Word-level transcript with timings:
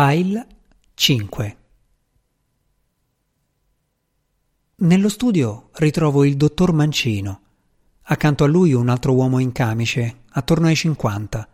File 0.00 0.46
5 0.94 1.56
Nello 4.76 5.08
studio 5.08 5.70
ritrovo 5.72 6.22
il 6.22 6.36
dottor 6.36 6.72
Mancino. 6.72 7.40
Accanto 8.02 8.44
a 8.44 8.46
lui 8.46 8.74
un 8.74 8.90
altro 8.90 9.12
uomo 9.14 9.40
in 9.40 9.50
camice, 9.50 10.20
attorno 10.28 10.68
ai 10.68 10.76
50. 10.76 11.48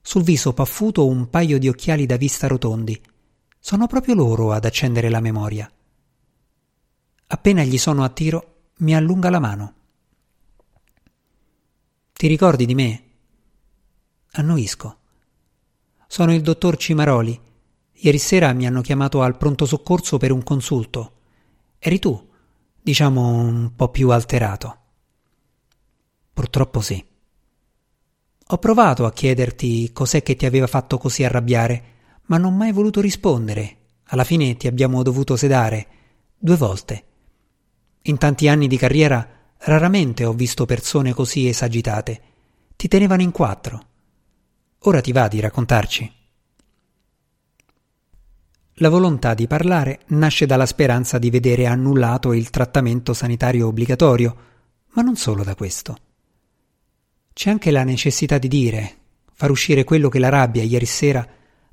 Sul 0.00 0.24
viso 0.24 0.52
paffuto 0.54 1.06
un 1.06 1.30
paio 1.30 1.56
di 1.60 1.68
occhiali 1.68 2.04
da 2.04 2.16
vista 2.16 2.48
rotondi. 2.48 3.00
Sono 3.60 3.86
proprio 3.86 4.14
loro 4.14 4.50
ad 4.50 4.64
accendere 4.64 5.08
la 5.08 5.20
memoria. 5.20 5.70
Appena 7.28 7.62
gli 7.62 7.78
sono 7.78 8.02
a 8.02 8.08
tiro, 8.08 8.70
mi 8.78 8.96
allunga 8.96 9.30
la 9.30 9.38
mano. 9.38 9.74
Ti 12.12 12.26
ricordi 12.26 12.66
di 12.66 12.74
me? 12.74 13.02
Annuisco. 14.32 14.96
Sono 16.08 16.34
il 16.34 16.40
dottor 16.40 16.76
Cimaroli. 16.76 17.46
Ieri 18.00 18.18
sera 18.18 18.52
mi 18.52 18.64
hanno 18.64 18.80
chiamato 18.80 19.22
al 19.22 19.36
pronto 19.36 19.66
soccorso 19.66 20.18
per 20.18 20.30
un 20.30 20.44
consulto. 20.44 21.12
Eri 21.80 21.98
tu, 21.98 22.28
diciamo 22.80 23.28
un 23.28 23.72
po' 23.74 23.88
più 23.88 24.10
alterato. 24.10 24.76
Purtroppo 26.32 26.80
sì. 26.80 27.04
Ho 28.50 28.58
provato 28.58 29.04
a 29.04 29.12
chiederti 29.12 29.92
cos'è 29.92 30.22
che 30.22 30.36
ti 30.36 30.46
aveva 30.46 30.68
fatto 30.68 30.96
così 30.96 31.24
arrabbiare, 31.24 31.84
ma 32.26 32.38
non 32.38 32.52
ho 32.52 32.56
mai 32.56 32.70
voluto 32.70 33.00
rispondere. 33.00 33.76
Alla 34.10 34.24
fine 34.24 34.56
ti 34.56 34.68
abbiamo 34.68 35.02
dovuto 35.02 35.34
sedare 35.36 35.86
due 36.38 36.56
volte. 36.56 37.04
In 38.02 38.16
tanti 38.16 38.46
anni 38.46 38.68
di 38.68 38.76
carriera 38.76 39.28
raramente 39.58 40.24
ho 40.24 40.32
visto 40.32 40.66
persone 40.66 41.12
così 41.12 41.48
esagitate. 41.48 42.22
Ti 42.76 42.86
tenevano 42.86 43.22
in 43.22 43.32
quattro. 43.32 43.86
Ora 44.82 45.00
ti 45.00 45.10
va 45.10 45.26
di 45.26 45.40
raccontarci. 45.40 46.17
La 48.80 48.90
volontà 48.90 49.34
di 49.34 49.48
parlare 49.48 50.02
nasce 50.08 50.46
dalla 50.46 50.66
speranza 50.66 51.18
di 51.18 51.30
vedere 51.30 51.66
annullato 51.66 52.32
il 52.32 52.48
trattamento 52.50 53.12
sanitario 53.12 53.66
obbligatorio, 53.66 54.36
ma 54.92 55.02
non 55.02 55.16
solo 55.16 55.42
da 55.42 55.56
questo. 55.56 55.96
C'è 57.32 57.50
anche 57.50 57.72
la 57.72 57.82
necessità 57.82 58.38
di 58.38 58.46
dire, 58.46 58.96
far 59.32 59.50
uscire 59.50 59.82
quello 59.82 60.08
che 60.08 60.20
la 60.20 60.28
rabbia 60.28 60.62
ieri 60.62 60.86
sera 60.86 61.26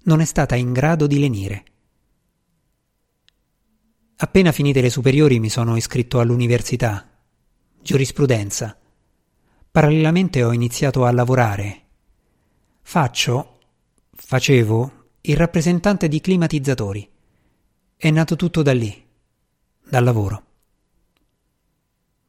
non 0.04 0.20
è 0.20 0.26
stata 0.26 0.56
in 0.56 0.74
grado 0.74 1.06
di 1.06 1.20
lenire. 1.20 1.64
Appena 4.18 4.52
finite 4.52 4.82
le 4.82 4.90
superiori 4.90 5.40
mi 5.40 5.50
sono 5.50 5.76
iscritto 5.76 6.20
all'università, 6.20 7.08
giurisprudenza. 7.84 8.76
Parallelamente 9.70 10.44
ho 10.44 10.52
iniziato 10.52 11.06
a 11.06 11.12
lavorare. 11.12 11.82
Faccio, 12.82 13.60
facevo, 14.12 14.95
il 15.28 15.38
rappresentante 15.38 16.08
di 16.08 16.22
climatizzatori. 16.22 17.10
È 17.96 18.10
nato 18.12 18.36
tutto 18.36 18.62
da 18.62 18.74
lì, 18.74 19.06
dal 19.88 20.04
lavoro. 20.04 20.44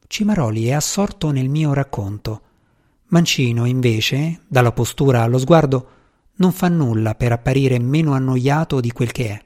Cimaroli 0.07 0.67
è 0.67 0.73
assorto 0.73 1.31
nel 1.31 1.49
mio 1.49 1.73
racconto 1.73 2.43
Mancino, 3.09 3.67
invece, 3.67 4.41
dalla 4.49 4.73
postura 4.73 5.23
allo 5.23 5.39
sguardo, 5.39 5.91
non 6.37 6.53
fa 6.53 6.69
nulla 6.69 7.15
per 7.15 7.31
apparire 7.31 7.79
meno 7.79 8.15
annoiato 8.15 8.81
di 8.81 8.91
quel 8.91 9.13
che 9.13 9.29
è. 9.29 9.45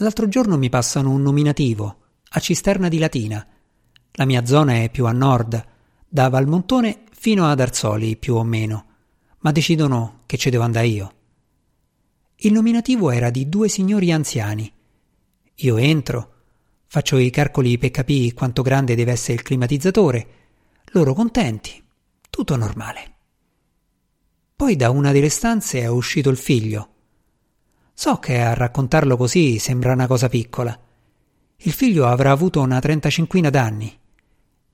L'altro 0.00 0.28
giorno 0.28 0.58
mi 0.58 0.68
passano 0.68 1.10
un 1.10 1.22
nominativo, 1.22 1.96
a 2.28 2.40
Cisterna 2.40 2.88
di 2.88 2.98
Latina. 2.98 3.44
La 4.12 4.26
mia 4.26 4.44
zona 4.44 4.82
è 4.82 4.90
più 4.90 5.06
a 5.06 5.12
nord, 5.12 5.64
da 6.06 6.28
Valmontone 6.28 7.04
fino 7.10 7.46
ad 7.46 7.60
Arzoli, 7.60 8.16
più 8.16 8.34
o 8.34 8.44
meno, 8.44 8.87
ma 9.48 9.52
decidono 9.52 10.24
che 10.26 10.36
ci 10.36 10.50
devo 10.50 10.62
andare 10.62 10.86
io. 10.88 11.14
Il 12.36 12.52
nominativo 12.52 13.10
era 13.10 13.30
di 13.30 13.48
due 13.48 13.68
signori 13.68 14.12
anziani. 14.12 14.70
Io 15.54 15.76
entro, 15.78 16.34
Faccio 16.90 17.18
i 17.18 17.28
calcoli 17.28 17.76
per 17.76 17.90
capire 17.90 18.32
quanto 18.32 18.62
grande 18.62 18.94
deve 18.94 19.12
essere 19.12 19.34
il 19.34 19.42
climatizzatore. 19.42 20.26
Loro 20.92 21.12
contenti. 21.12 21.82
Tutto 22.30 22.56
normale. 22.56 23.14
Poi 24.56 24.74
da 24.74 24.88
una 24.88 25.12
delle 25.12 25.28
stanze 25.28 25.80
è 25.80 25.86
uscito 25.86 26.30
il 26.30 26.38
figlio. 26.38 26.88
So 27.92 28.16
che 28.18 28.40
a 28.40 28.54
raccontarlo 28.54 29.18
così 29.18 29.58
sembra 29.58 29.92
una 29.92 30.06
cosa 30.06 30.30
piccola. 30.30 30.78
Il 31.56 31.72
figlio 31.72 32.06
avrà 32.06 32.30
avuto 32.30 32.60
una 32.60 32.80
trentacinquina 32.80 33.50
d'anni. 33.50 33.98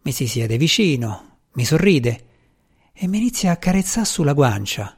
Mi 0.03 0.13
si 0.13 0.29
siede 0.29 0.57
vicino, 0.57 1.39
mi 1.53 1.65
sorride 1.65 2.34
e 2.97 3.09
mi 3.09 3.19
inizia 3.19 3.51
a 3.51 3.57
carezzare 3.57 4.07
sulla 4.07 4.33
guancia, 4.35 4.97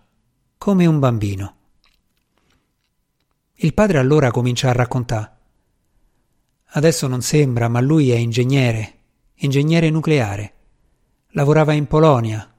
come 0.58 0.84
un 0.84 0.98
bambino. 0.98 1.54
Il 3.54 3.72
padre 3.72 3.98
allora 3.98 4.30
comincia 4.30 4.68
a 4.68 4.72
raccontare. 4.72 5.34
Adesso 6.72 7.06
non 7.06 7.22
sembra, 7.22 7.68
ma 7.68 7.80
lui 7.80 8.10
è 8.10 8.16
ingegnere, 8.16 8.98
ingegnere 9.36 9.88
nucleare. 9.88 10.54
Lavorava 11.28 11.72
in 11.72 11.86
Polonia. 11.86 12.52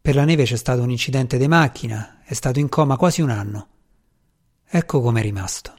Per 0.00 0.14
la 0.14 0.24
neve 0.24 0.44
c'è 0.44 0.54
stato 0.54 0.82
un 0.82 0.90
incidente 0.90 1.36
di 1.36 1.48
macchina, 1.48 2.22
è 2.22 2.34
stato 2.34 2.60
in 2.60 2.68
coma 2.68 2.96
quasi 2.96 3.22
un 3.22 3.30
anno. 3.30 3.68
Ecco 4.68 5.00
com'è 5.00 5.20
rimasto. 5.20 5.74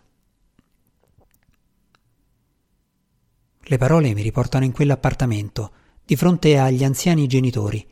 Le 3.60 3.78
parole 3.78 4.14
mi 4.14 4.22
riportano 4.22 4.66
in 4.66 4.74
quell'appartamento, 4.74 5.72
di 6.04 6.18
fronte 6.18 6.58
agli 6.58 6.84
anziani 6.84 7.26
genitori, 7.26 7.86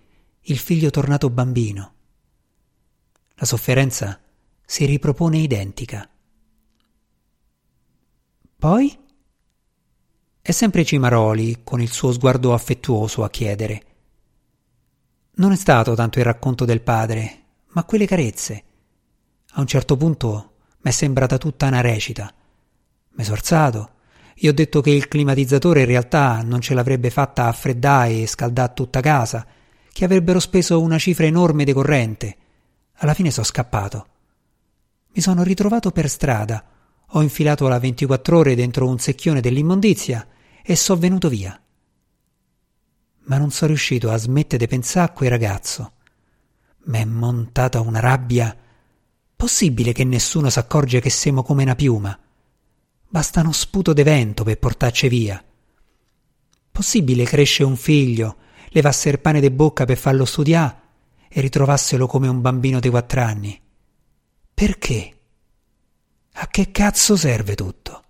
il 0.48 0.60
figlio 0.60 0.92
tornato 0.92 1.32
bambino. 1.32 1.94
La 3.36 3.46
sofferenza 3.46 4.20
si 4.64 4.86
ripropone 4.86 5.40
identica. 5.40 6.08
Poi? 8.56 8.98
È 10.42 10.52
sempre 10.52 10.86
Cimaroli, 10.86 11.62
con 11.64 11.82
il 11.82 11.92
suo 11.92 12.12
sguardo 12.12 12.54
affettuoso, 12.54 13.24
a 13.24 13.30
chiedere. 13.32 13.84
Non 15.38 15.52
è 15.52 15.56
stato 15.56 15.96
tanto 15.96 16.20
il 16.20 16.26
racconto 16.26 16.64
del 16.64 16.82
padre, 16.82 17.44
ma 17.70 17.84
quelle 17.84 18.06
carezze. 18.06 18.64
A 19.54 19.62
un 19.62 19.68
certo 19.68 19.98
punto 19.98 20.58
m'è 20.82 20.92
sembrata 20.92 21.40
tutta 21.40 21.66
una 21.66 21.82
recita. 21.82 22.32
M'è 23.10 23.24
sorzato. 23.24 23.94
Gli 24.36 24.48
ho 24.48 24.54
detto 24.54 24.82
che 24.82 24.92
il 24.92 25.08
climatizzatore 25.08 25.80
in 25.80 25.88
realtà 25.88 26.44
non 26.44 26.62
ce 26.62 26.76
l'avrebbe 26.76 27.10
fatta 27.10 27.48
a 27.48 27.52
freddare 27.52 28.22
e 28.22 28.28
scaldare 28.28 28.74
tutta 28.76 29.00
casa, 29.00 29.46
che 29.96 30.04
avrebbero 30.04 30.42
speso 30.42 30.82
una 30.82 30.98
cifra 30.98 31.26
enorme 31.26 31.64
di 31.64 31.72
corrente. 31.72 32.36
Alla 32.96 33.14
fine 33.14 33.32
sono 33.32 33.46
scappato. 33.46 34.08
Mi 35.14 35.22
sono 35.22 35.42
ritrovato 35.42 35.92
per 35.92 36.10
strada, 36.10 36.66
ho 37.08 37.22
infilato 37.22 37.66
la 37.70 37.80
24 37.80 38.38
ore 38.38 38.56
dentro 38.56 38.90
un 38.90 39.00
secchione 39.00 39.40
dell'immondizia 39.40 40.28
e 40.62 40.76
so 40.76 40.98
venuto 40.98 41.30
via. 41.30 41.58
Ma 43.20 43.38
non 43.38 43.52
sono 43.52 43.70
riuscito 43.70 44.12
a 44.12 44.18
smettere 44.18 44.66
di 44.66 44.68
pensare 44.68 45.10
a 45.10 45.14
quel 45.14 45.30
ragazzo. 45.30 45.94
M'è 46.88 47.06
montata 47.06 47.80
una 47.80 48.02
rabbia. 48.02 48.54
Possibile 49.34 49.94
che 49.94 50.04
nessuno 50.04 50.50
s'accorge 50.50 51.00
che 51.00 51.10
siamo 51.10 51.42
come 51.42 51.64
una 51.64 51.76
piuma? 51.76 52.20
Basta 53.08 53.40
uno 53.40 53.54
sputo 53.54 53.94
de 53.94 54.04
vento 54.04 54.44
per 54.44 54.60
portarci 54.60 55.08
via. 55.08 55.42
Possibile 56.70 57.24
cresce 57.24 57.64
un 57.64 57.78
figlio, 57.78 58.40
levasse 58.76 59.08
il 59.08 59.20
pane 59.20 59.40
de 59.40 59.52
bocca 59.52 59.86
per 59.86 59.96
farlo 59.96 60.26
studiare 60.26 60.76
e 61.30 61.40
ritrovasselo 61.40 62.08
come 62.08 62.28
un 62.28 62.42
bambino 62.42 62.82
di 62.82 62.90
quattro 62.90 63.22
anni? 63.22 63.58
Perché? 64.54 65.18
A 66.34 66.48
che 66.48 66.72
cazzo 66.72 67.16
serve 67.16 67.56
tutto? 67.56 68.04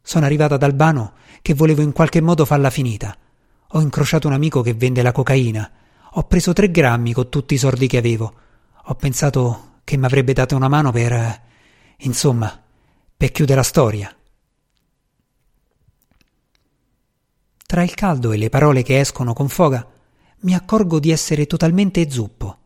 Sono 0.00 0.26
arrivata 0.26 0.54
ad 0.54 0.62
Albano 0.62 1.14
che 1.42 1.54
volevo 1.54 1.82
in 1.82 1.90
qualche 1.90 2.20
modo 2.20 2.44
farla 2.44 2.70
finita. 2.70 3.16
Ho 3.70 3.80
incrociato 3.80 4.28
un 4.28 4.34
amico 4.34 4.62
che 4.62 4.74
vende 4.74 5.02
la 5.02 5.10
cocaina. 5.10 5.70
Ho 6.12 6.22
preso 6.24 6.52
tre 6.52 6.70
grammi 6.70 7.12
con 7.12 7.28
tutti 7.28 7.54
i 7.54 7.58
soldi 7.58 7.88
che 7.88 7.96
avevo. 7.96 8.32
Ho 8.84 8.94
pensato 8.94 9.80
che 9.82 9.96
mi 9.96 10.04
avrebbe 10.04 10.34
dato 10.34 10.54
una 10.54 10.68
mano 10.68 10.92
per. 10.92 11.42
insomma, 11.98 12.62
per 13.16 13.32
chiudere 13.32 13.56
la 13.56 13.64
storia. 13.64 14.16
Tra 17.72 17.82
il 17.82 17.94
caldo 17.94 18.32
e 18.32 18.36
le 18.36 18.50
parole 18.50 18.82
che 18.82 19.00
escono 19.00 19.32
con 19.32 19.48
foga, 19.48 19.90
mi 20.40 20.54
accorgo 20.54 21.00
di 21.00 21.10
essere 21.10 21.46
totalmente 21.46 22.10
zuppo. 22.10 22.58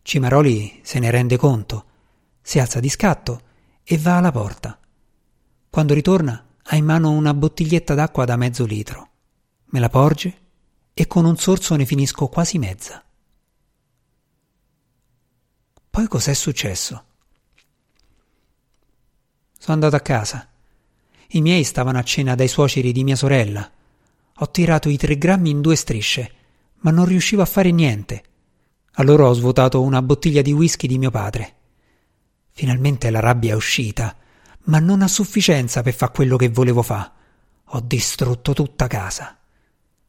Cimaroli 0.00 0.80
se 0.82 0.98
ne 1.00 1.10
rende 1.10 1.36
conto, 1.36 1.84
si 2.40 2.58
alza 2.58 2.80
di 2.80 2.88
scatto 2.88 3.42
e 3.84 3.98
va 3.98 4.16
alla 4.16 4.32
porta. 4.32 4.78
Quando 5.68 5.92
ritorna, 5.92 6.46
ha 6.62 6.76
in 6.76 6.84
mano 6.86 7.10
una 7.10 7.34
bottiglietta 7.34 7.92
d'acqua 7.92 8.24
da 8.24 8.36
mezzo 8.36 8.64
litro. 8.64 9.10
Me 9.66 9.80
la 9.80 9.90
porge 9.90 10.40
e 10.94 11.06
con 11.06 11.26
un 11.26 11.36
sorso 11.36 11.76
ne 11.76 11.84
finisco 11.84 12.28
quasi 12.28 12.56
mezza. 12.56 13.04
Poi 15.90 16.08
cos'è 16.08 16.32
successo? 16.32 17.04
Sono 19.58 19.74
andato 19.74 19.96
a 19.96 20.00
casa. 20.00 20.48
I 21.32 21.42
miei 21.42 21.64
stavano 21.64 21.98
a 21.98 22.02
cena 22.02 22.34
dai 22.34 22.48
suoceri 22.48 22.92
di 22.92 23.04
mia 23.04 23.16
sorella. 23.16 23.70
Ho 24.42 24.50
tirato 24.50 24.88
i 24.88 24.96
tre 24.96 25.16
grammi 25.16 25.50
in 25.50 25.60
due 25.60 25.76
strisce, 25.76 26.32
ma 26.78 26.90
non 26.90 27.04
riuscivo 27.04 27.42
a 27.42 27.46
fare 27.46 27.70
niente. 27.70 28.24
Allora 28.94 29.28
ho 29.28 29.32
svuotato 29.34 29.80
una 29.80 30.02
bottiglia 30.02 30.42
di 30.42 30.50
whisky 30.50 30.88
di 30.88 30.98
mio 30.98 31.12
padre. 31.12 31.54
Finalmente 32.50 33.08
la 33.10 33.20
rabbia 33.20 33.52
è 33.52 33.54
uscita, 33.54 34.16
ma 34.64 34.80
non 34.80 35.00
a 35.02 35.06
sufficienza 35.06 35.82
per 35.82 35.94
fare 35.94 36.10
quello 36.12 36.36
che 36.36 36.48
volevo 36.48 36.82
fare. 36.82 37.10
Ho 37.66 37.80
distrutto 37.84 38.52
tutta 38.52 38.88
casa. 38.88 39.38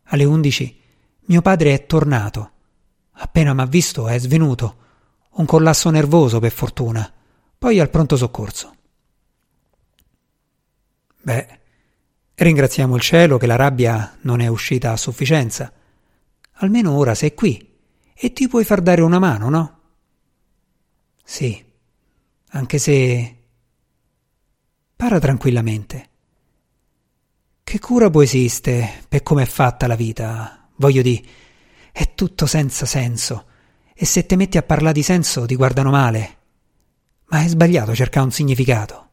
Alle 0.06 0.24
undici 0.24 0.82
mio 1.26 1.42
padre 1.44 1.76
è 1.76 1.86
tornato. 1.86 2.52
Appena 3.12 3.54
m'ha 3.54 3.66
visto 3.66 4.08
è 4.08 4.18
svenuto. 4.18 4.78
Un 5.34 5.46
collasso 5.46 5.92
nervoso, 5.92 6.40
per 6.40 6.52
fortuna. 6.52 7.14
Poi 7.56 7.80
al 7.80 7.92
pronto 7.92 8.18
soccorso. 8.18 8.76
Beh, 11.22 11.60
ringraziamo 12.36 12.96
il 12.96 13.02
cielo 13.02 13.38
che 13.38 13.46
la 13.46 13.56
rabbia 13.56 14.18
non 14.22 14.40
è 14.40 14.48
uscita 14.48 14.92
a 14.92 14.98
sufficienza. 14.98 15.72
Almeno 16.58 16.92
ora 16.96 17.16
sei 17.16 17.34
qui 17.34 17.72
e 18.14 18.34
ti 18.34 18.48
puoi 18.48 18.64
far 18.64 18.82
dare 18.82 19.02
una 19.02 19.20
mano, 19.20 19.50
no? 19.50 19.80
Sì, 21.24 21.64
anche 22.50 22.78
se... 22.78 23.38
Para 24.96 25.20
tranquillamente. 25.20 26.10
Che 27.64 27.80
cura 27.80 28.10
può 28.10 28.22
esiste 28.22 29.06
per 29.10 29.24
come 29.24 29.44
è 29.44 29.46
fatta 29.46 29.88
la 29.88 29.96
vita? 29.96 30.70
Voglio 30.76 31.02
dire, 31.02 31.24
è 31.92 32.14
tutto 32.14 32.46
senza 32.46 32.86
senso. 32.86 33.46
E 33.94 34.06
se 34.06 34.26
te 34.26 34.36
metti 34.36 34.58
a 34.58 34.64
parlare 34.64 34.94
di 34.94 35.04
senso 35.04 35.46
ti 35.46 35.56
guardano 35.56 35.90
male. 35.90 36.38
Ma 37.26 37.44
è 37.44 37.48
sbagliato 37.48 37.96
cercare 37.96 38.26
un 38.26 38.32
significato. 38.32 39.12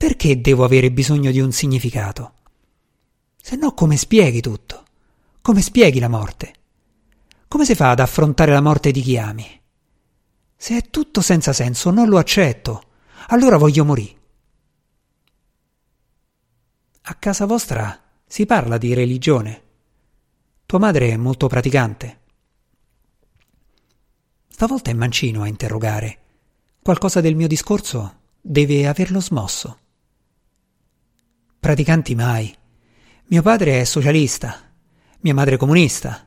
Perché 0.00 0.40
devo 0.40 0.64
avere 0.64 0.90
bisogno 0.90 1.30
di 1.30 1.40
un 1.40 1.52
significato? 1.52 2.32
Se 3.36 3.54
no 3.56 3.74
come 3.74 3.98
spieghi 3.98 4.40
tutto? 4.40 4.84
Come 5.42 5.60
spieghi 5.60 5.98
la 5.98 6.08
morte? 6.08 6.54
Come 7.46 7.66
si 7.66 7.74
fa 7.74 7.90
ad 7.90 8.00
affrontare 8.00 8.50
la 8.50 8.62
morte 8.62 8.92
di 8.92 9.02
chi 9.02 9.18
ami? 9.18 9.60
Se 10.56 10.74
è 10.74 10.88
tutto 10.88 11.20
senza 11.20 11.52
senso, 11.52 11.90
non 11.90 12.08
lo 12.08 12.16
accetto. 12.16 12.82
Allora 13.26 13.58
voglio 13.58 13.84
morire. 13.84 14.18
A 17.02 17.14
casa 17.16 17.44
vostra 17.44 18.02
si 18.24 18.46
parla 18.46 18.78
di 18.78 18.94
religione. 18.94 19.62
Tua 20.64 20.78
madre 20.78 21.10
è 21.10 21.16
molto 21.18 21.46
praticante. 21.46 22.20
Stavolta 24.48 24.90
è 24.90 24.94
Mancino 24.94 25.42
a 25.42 25.46
interrogare. 25.46 26.18
Qualcosa 26.80 27.20
del 27.20 27.36
mio 27.36 27.46
discorso 27.46 28.20
deve 28.40 28.88
averlo 28.88 29.20
smosso. 29.20 29.76
Praticanti 31.60 32.14
mai. 32.14 32.52
Mio 33.26 33.42
padre 33.42 33.80
è 33.80 33.84
socialista, 33.84 34.72
mia 35.20 35.34
madre 35.34 35.58
comunista. 35.58 36.26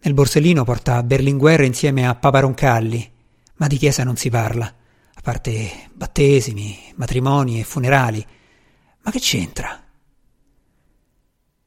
Nel 0.00 0.14
borsellino 0.14 0.62
porta 0.62 1.02
Berlinguer 1.02 1.62
insieme 1.62 2.06
a 2.06 2.14
Papa 2.14 2.38
Roncalli, 2.38 3.10
ma 3.56 3.66
di 3.66 3.76
chiesa 3.76 4.04
non 4.04 4.14
si 4.14 4.30
parla, 4.30 4.66
a 4.66 5.20
parte 5.20 5.90
battesimi, 5.92 6.92
matrimoni 6.94 7.58
e 7.58 7.64
funerali. 7.64 8.24
Ma 9.02 9.10
che 9.10 9.18
c'entra? 9.18 9.82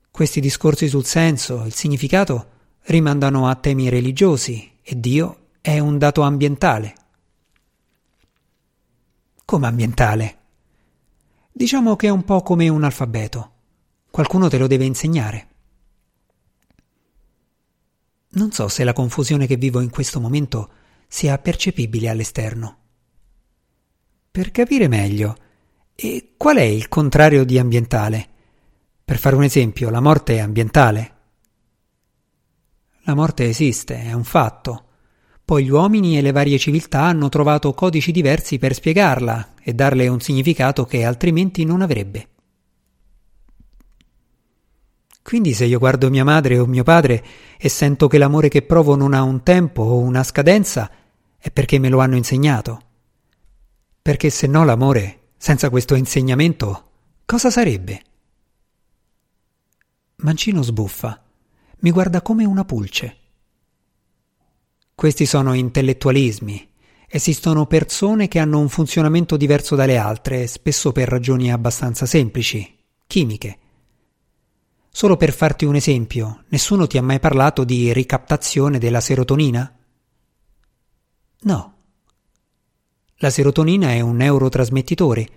Questi 0.09 0.39
discorsi 0.39 0.87
sul 0.87 1.03
senso, 1.03 1.65
il 1.65 1.73
significato, 1.73 2.49
rimandano 2.83 3.49
a 3.49 3.55
temi 3.55 3.89
religiosi 3.89 4.71
e 4.81 4.97
Dio 4.97 5.49
è 5.59 5.79
un 5.79 5.97
dato 5.97 6.21
ambientale. 6.21 6.95
Come 9.43 9.67
ambientale? 9.67 10.40
Diciamo 11.51 11.95
che 11.95 12.07
è 12.07 12.11
un 12.11 12.23
po' 12.23 12.41
come 12.41 12.69
un 12.69 12.83
alfabeto. 12.83 13.51
Qualcuno 14.09 14.47
te 14.47 14.57
lo 14.57 14.67
deve 14.67 14.85
insegnare. 14.85 15.47
Non 18.29 18.51
so 18.51 18.69
se 18.69 18.83
la 18.83 18.93
confusione 18.93 19.45
che 19.47 19.57
vivo 19.57 19.81
in 19.81 19.89
questo 19.89 20.19
momento 20.19 20.71
sia 21.07 21.37
percepibile 21.37 22.07
all'esterno. 22.07 22.77
Per 24.31 24.51
capire 24.51 24.87
meglio, 24.87 25.35
e 25.93 26.35
qual 26.37 26.55
è 26.57 26.61
il 26.61 26.87
contrario 26.87 27.43
di 27.43 27.59
ambientale? 27.59 28.29
Per 29.03 29.17
fare 29.17 29.35
un 29.35 29.43
esempio, 29.43 29.89
la 29.89 29.99
morte 29.99 30.35
è 30.35 30.39
ambientale. 30.39 31.15
La 33.01 33.13
morte 33.13 33.49
esiste, 33.49 34.01
è 34.01 34.13
un 34.13 34.23
fatto. 34.23 34.85
Poi 35.51 35.65
gli 35.65 35.69
uomini 35.69 36.17
e 36.17 36.21
le 36.21 36.31
varie 36.31 36.57
civiltà 36.57 37.01
hanno 37.01 37.27
trovato 37.27 37.73
codici 37.73 38.13
diversi 38.13 38.57
per 38.57 38.73
spiegarla 38.73 39.55
e 39.61 39.73
darle 39.73 40.07
un 40.07 40.21
significato 40.21 40.85
che 40.85 41.03
altrimenti 41.03 41.65
non 41.65 41.81
avrebbe. 41.81 42.29
Quindi 45.21 45.51
se 45.51 45.65
io 45.65 45.77
guardo 45.77 46.09
mia 46.09 46.23
madre 46.23 46.57
o 46.57 46.65
mio 46.65 46.83
padre 46.83 47.21
e 47.57 47.67
sento 47.67 48.07
che 48.07 48.17
l'amore 48.17 48.47
che 48.47 48.61
provo 48.61 48.95
non 48.95 49.13
ha 49.13 49.23
un 49.23 49.43
tempo 49.43 49.81
o 49.81 49.97
una 49.97 50.23
scadenza, 50.23 50.89
è 51.37 51.51
perché 51.51 51.79
me 51.79 51.89
lo 51.89 51.99
hanno 51.99 52.15
insegnato. 52.15 52.81
Perché 54.01 54.29
se 54.29 54.47
no 54.47 54.63
l'amore, 54.63 55.31
senza 55.35 55.69
questo 55.69 55.95
insegnamento, 55.95 56.91
cosa 57.25 57.49
sarebbe? 57.49 58.01
Mancino 60.15 60.61
sbuffa. 60.61 61.21
Mi 61.79 61.91
guarda 61.91 62.21
come 62.21 62.45
una 62.45 62.63
pulce. 62.63 63.17
Questi 65.01 65.25
sono 65.25 65.53
intellettualismi. 65.55 66.69
Esistono 67.07 67.65
persone 67.65 68.27
che 68.27 68.37
hanno 68.37 68.59
un 68.59 68.69
funzionamento 68.69 69.35
diverso 69.35 69.75
dalle 69.75 69.97
altre, 69.97 70.45
spesso 70.45 70.91
per 70.91 71.07
ragioni 71.07 71.51
abbastanza 71.51 72.05
semplici, 72.05 72.77
chimiche. 73.07 73.57
Solo 74.91 75.17
per 75.17 75.33
farti 75.33 75.65
un 75.65 75.73
esempio, 75.73 76.43
nessuno 76.49 76.85
ti 76.85 76.99
ha 76.99 77.01
mai 77.01 77.19
parlato 77.19 77.63
di 77.63 77.91
ricaptazione 77.91 78.77
della 78.77 79.01
serotonina? 79.01 79.75
No. 81.39 81.73
La 83.15 83.29
serotonina 83.31 83.93
è 83.93 84.01
un 84.01 84.17
neurotrasmettitore. 84.17 85.27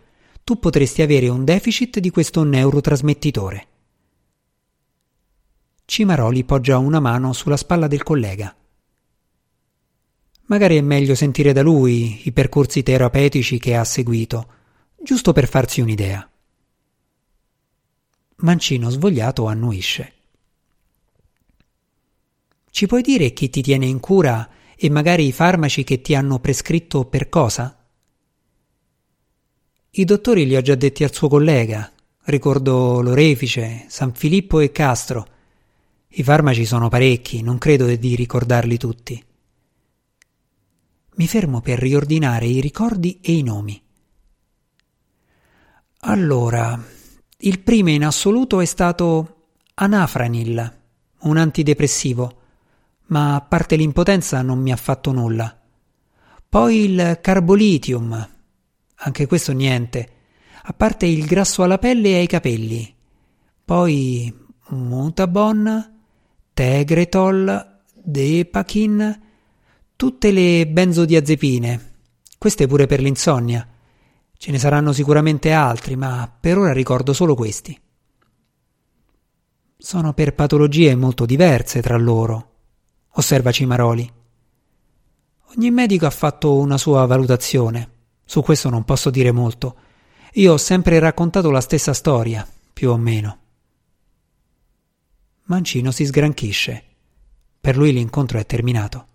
Tu 0.45 0.59
potresti 0.59 1.01
avere 1.01 1.31
un 1.31 1.43
deficit 1.43 2.01
di 2.01 2.11
questo 2.11 2.43
neurotrasmettitore. 2.43 3.67
Cimaroli 5.87 6.45
poggia 6.45 6.77
una 6.77 7.01
mano 7.01 7.33
sulla 7.33 7.57
spalla 7.57 7.87
del 7.87 8.03
collega. 8.03 8.55
Magari 10.55 10.77
è 10.77 10.83
meglio 10.83 11.17
sentire 11.17 11.53
da 11.53 11.63
lui 11.63 12.29
i 12.29 12.31
percorsi 12.31 12.85
terapeutici 12.85 13.59
che 13.59 13.75
ha 13.75 13.83
seguito, 13.83 14.47
giusto 15.03 15.33
per 15.33 15.49
farsi 15.49 15.81
un'idea. 15.81 16.31
Mancino 18.37 18.89
svogliato 18.89 19.47
annuisce. 19.47 20.13
Ci 22.71 22.87
puoi 22.87 23.03
dire 23.03 23.33
chi 23.33 23.51
ti 23.51 23.63
tiene 23.63 23.87
in 23.87 23.99
cura 23.99 24.49
e 24.77 24.89
magari 24.91 25.27
i 25.27 25.33
farmaci 25.33 25.83
che 25.83 26.01
ti 26.01 26.15
hanno 26.15 26.39
prescritto 26.39 27.05
per 27.05 27.29
cosa? 27.29 27.77
I 29.91 30.05
dottori 30.05 30.47
li 30.47 30.55
ho 30.55 30.61
già 30.61 30.77
detti 30.77 31.03
al 31.03 31.13
suo 31.13 31.27
collega. 31.27 31.91
Ricordo 32.27 33.01
l'orefice, 33.01 33.87
San 33.89 34.15
Filippo 34.15 34.61
e 34.61 34.71
Castro. 34.71 35.27
I 36.11 36.23
farmaci 36.23 36.65
sono 36.65 36.89
parecchi, 36.89 37.43
non 37.43 37.59
credo 37.59 37.93
di 37.93 38.15
ricordarli 38.15 38.79
tutti. 38.79 39.25
Mi 41.17 41.29
fermo 41.29 41.61
per 41.61 41.79
riordinare 41.79 42.47
i 42.47 42.61
ricordi 42.61 43.21
e 43.21 43.33
i 43.35 43.43
nomi. 43.43 43.81
Allora, 46.01 46.83
il 47.39 47.61
primo 47.61 47.91
in 47.91 48.05
assoluto 48.05 48.61
è 48.61 48.65
stato 48.65 49.47
Anafranil, 49.75 50.79
un 51.21 51.37
antidepressivo, 51.37 52.41
ma 53.07 53.37
a 53.37 53.41
parte 53.43 53.77
l'impotenza 53.77 54.43
non 54.43 54.59
mi 54.59 54.73
ha 54.73 54.77
fatto 54.77 55.13
nulla. 55.13 55.57
Poi 56.49 56.85
il 56.85 57.19
carbolitium, 57.21 58.29
anche 58.97 59.27
questo 59.27 59.53
niente, 59.53 60.11
a 60.63 60.73
parte 60.73 61.07
il 61.07 61.27
grasso 61.27 61.63
alla 61.63 61.79
pelle 61.79 62.09
e 62.11 62.17
ai 62.17 62.27
capelli. 62.27 62.93
Poi 63.65 64.35
Mutabon, 64.71 66.01
Tegretol, 66.53 67.81
Depakin, 67.95 69.21
tutte 69.97 70.31
le 70.31 70.67
benzodiazepine, 70.67 71.93
queste 72.39 72.67
pure 72.67 72.87
per 72.87 73.01
l'insonnia. 73.01 73.67
Ce 74.37 74.51
ne 74.51 74.59
saranno 74.59 74.93
sicuramente 74.93 75.53
altri, 75.53 75.97
ma 75.97 76.31
per 76.39 76.59
ora 76.59 76.73
ricordo 76.73 77.13
solo 77.13 77.35
questi. 77.35 77.79
Sono 79.77 80.13
per 80.13 80.35
patologie 80.35 80.95
molto 80.95 81.25
diverse 81.25 81.81
tra 81.81 81.97
loro, 81.97 82.51
osserva 83.13 83.53
Cimaroli. 83.53 84.13
Ogni 85.57 85.71
medico 85.71 86.07
ha 86.07 86.11
fatto 86.11 86.57
una 86.57 86.79
sua 86.79 87.07
valutazione, 87.07 87.91
su 88.25 88.43
questo 88.43 88.71
non 88.71 88.85
posso 88.85 89.11
dire 89.11 89.31
molto. 89.31 89.77
Io 90.35 90.55
ho 90.55 90.57
sempre 90.57 90.99
raccontato 90.99 91.51
la 91.51 91.61
stessa 91.61 91.93
storia, 91.93 92.47
più 92.73 92.91
o 92.91 92.97
meno. 92.97 93.39
Mancino 95.45 95.91
si 95.93 96.05
sgranchisce. 96.05 96.85
Per 97.61 97.77
lui 97.77 97.93
l'incontro 97.93 98.39
è 98.39 98.47
terminato. 98.47 99.07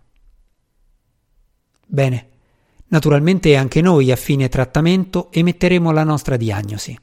Bene, 1.92 2.28
naturalmente 2.86 3.56
anche 3.56 3.80
noi 3.80 4.12
a 4.12 4.16
fine 4.16 4.48
trattamento 4.48 5.32
emetteremo 5.32 5.90
la 5.90 6.04
nostra 6.04 6.36
diagnosi. 6.36 6.96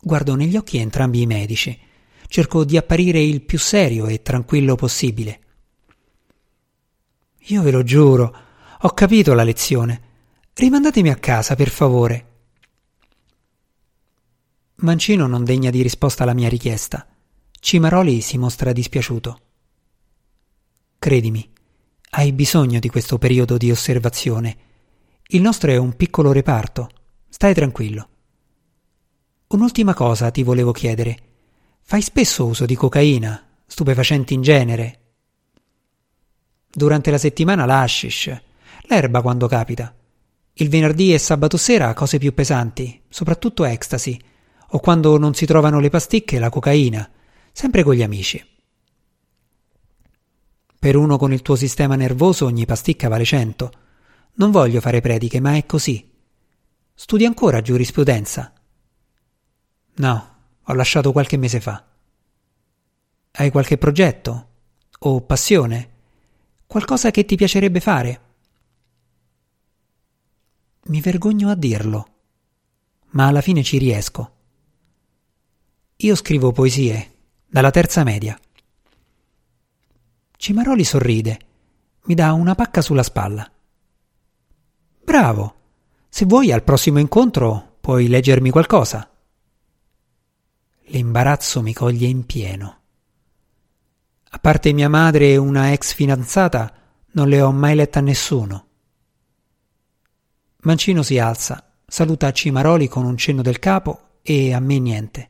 Guardo 0.00 0.36
negli 0.36 0.56
occhi 0.56 0.78
entrambi 0.78 1.22
i 1.22 1.26
medici. 1.26 1.76
Cerco 2.28 2.62
di 2.62 2.76
apparire 2.76 3.20
il 3.20 3.42
più 3.42 3.58
serio 3.58 4.06
e 4.06 4.22
tranquillo 4.22 4.76
possibile. 4.76 5.40
Io 7.46 7.62
ve 7.62 7.70
lo 7.72 7.82
giuro, 7.82 8.36
Ho 8.84 8.90
capito 8.90 9.34
la 9.34 9.42
lezione. 9.42 10.10
Rimandatemi 10.54 11.10
a 11.10 11.16
casa, 11.16 11.56
per 11.56 11.70
favore. 11.70 12.26
Mancino 14.76 15.26
non 15.26 15.44
degna 15.44 15.70
di 15.70 15.82
risposta 15.82 16.22
alla 16.22 16.34
mia 16.34 16.48
richiesta. 16.48 17.06
Cimaroli 17.50 18.20
si 18.20 18.38
mostra 18.38 18.72
dispiaciuto. 18.72 19.40
Credimi, 20.98 21.48
hai 22.14 22.32
bisogno 22.32 22.78
di 22.78 22.90
questo 22.90 23.16
periodo 23.16 23.56
di 23.56 23.70
osservazione. 23.70 24.56
Il 25.28 25.40
nostro 25.40 25.70
è 25.70 25.76
un 25.78 25.96
piccolo 25.96 26.30
reparto. 26.30 26.90
Stai 27.26 27.54
tranquillo. 27.54 28.08
Un'ultima 29.48 29.94
cosa 29.94 30.30
ti 30.30 30.42
volevo 30.42 30.72
chiedere. 30.72 31.16
Fai 31.80 32.02
spesso 32.02 32.44
uso 32.44 32.66
di 32.66 32.74
cocaina, 32.74 33.42
stupefacenti 33.64 34.34
in 34.34 34.42
genere? 34.42 35.00
Durante 36.70 37.10
la 37.10 37.18
settimana 37.18 37.64
l'hashish, 37.64 38.42
l'erba 38.82 39.22
quando 39.22 39.46
capita. 39.48 39.94
Il 40.52 40.68
venerdì 40.68 41.14
e 41.14 41.18
sabato 41.18 41.56
sera 41.56 41.94
cose 41.94 42.18
più 42.18 42.34
pesanti, 42.34 43.00
soprattutto 43.08 43.64
ecstasy, 43.64 44.20
o 44.68 44.80
quando 44.80 45.16
non 45.16 45.32
si 45.32 45.46
trovano 45.46 45.80
le 45.80 45.88
pasticche 45.88 46.38
la 46.38 46.50
cocaina, 46.50 47.10
sempre 47.52 47.82
con 47.82 47.94
gli 47.94 48.02
amici. 48.02 48.51
Per 50.82 50.96
uno 50.96 51.16
con 51.16 51.32
il 51.32 51.42
tuo 51.42 51.54
sistema 51.54 51.94
nervoso 51.94 52.44
ogni 52.44 52.66
pasticca 52.66 53.06
vale 53.06 53.24
cento. 53.24 53.70
Non 54.32 54.50
voglio 54.50 54.80
fare 54.80 55.00
prediche, 55.00 55.38
ma 55.38 55.54
è 55.54 55.64
così. 55.64 56.10
Studi 56.92 57.24
ancora 57.24 57.60
giurisprudenza? 57.60 58.52
No, 59.94 60.36
ho 60.60 60.74
lasciato 60.74 61.12
qualche 61.12 61.36
mese 61.36 61.60
fa. 61.60 61.86
Hai 63.30 63.50
qualche 63.52 63.78
progetto? 63.78 64.48
O 64.98 65.20
passione? 65.20 65.90
Qualcosa 66.66 67.12
che 67.12 67.24
ti 67.26 67.36
piacerebbe 67.36 67.78
fare? 67.78 68.20
Mi 70.86 71.00
vergogno 71.00 71.48
a 71.48 71.54
dirlo, 71.54 72.08
ma 73.10 73.28
alla 73.28 73.40
fine 73.40 73.62
ci 73.62 73.78
riesco. 73.78 74.32
Io 75.94 76.16
scrivo 76.16 76.50
poesie, 76.50 77.12
dalla 77.46 77.70
terza 77.70 78.02
media. 78.02 78.36
Cimaroli 80.42 80.82
sorride, 80.82 81.38
mi 82.06 82.14
dà 82.14 82.32
una 82.32 82.56
pacca 82.56 82.80
sulla 82.80 83.04
spalla. 83.04 83.48
Bravo! 85.04 85.54
Se 86.08 86.24
vuoi 86.24 86.50
al 86.50 86.64
prossimo 86.64 86.98
incontro 86.98 87.76
puoi 87.80 88.08
leggermi 88.08 88.50
qualcosa. 88.50 89.08
L'imbarazzo 90.86 91.62
mi 91.62 91.72
coglie 91.72 92.08
in 92.08 92.26
pieno. 92.26 92.80
A 94.30 94.38
parte 94.40 94.72
mia 94.72 94.88
madre 94.88 95.28
e 95.28 95.36
una 95.36 95.70
ex 95.70 95.94
fidanzata, 95.94 96.74
non 97.12 97.28
le 97.28 97.40
ho 97.40 97.52
mai 97.52 97.76
letta 97.76 98.00
a 98.00 98.02
nessuno. 98.02 98.66
Mancino 100.62 101.04
si 101.04 101.20
alza, 101.20 101.72
saluta 101.86 102.32
Cimaroli 102.32 102.88
con 102.88 103.04
un 103.04 103.16
cenno 103.16 103.42
del 103.42 103.60
capo 103.60 104.16
e 104.22 104.52
a 104.52 104.58
me 104.58 104.80
niente. 104.80 105.28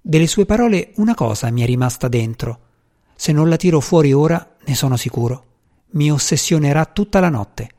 Delle 0.00 0.26
sue 0.26 0.46
parole 0.46 0.92
una 0.94 1.14
cosa 1.14 1.50
mi 1.50 1.60
è 1.60 1.66
rimasta 1.66 2.08
dentro. 2.08 2.68
Se 3.20 3.32
non 3.32 3.50
la 3.50 3.56
tiro 3.56 3.80
fuori 3.80 4.14
ora, 4.14 4.56
ne 4.64 4.74
sono 4.74 4.96
sicuro, 4.96 5.44
mi 5.90 6.10
ossessionerà 6.10 6.86
tutta 6.86 7.20
la 7.20 7.28
notte. 7.28 7.70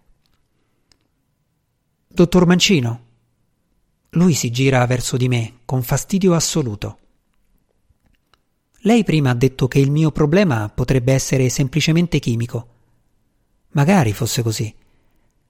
Dottor 2.07 2.45
Mancino. 2.45 3.05
Lui 4.09 4.35
si 4.35 4.51
gira 4.51 4.85
verso 4.85 5.17
di 5.17 5.27
me 5.27 5.61
con 5.65 5.81
fastidio 5.81 6.35
assoluto. 6.35 6.99
Lei 8.81 9.03
prima 9.03 9.31
ha 9.31 9.33
detto 9.33 9.67
che 9.67 9.79
il 9.79 9.89
mio 9.89 10.11
problema 10.11 10.69
potrebbe 10.69 11.11
essere 11.11 11.49
semplicemente 11.49 12.19
chimico. 12.19 12.67
Magari 13.69 14.13
fosse 14.13 14.43
così. 14.43 14.71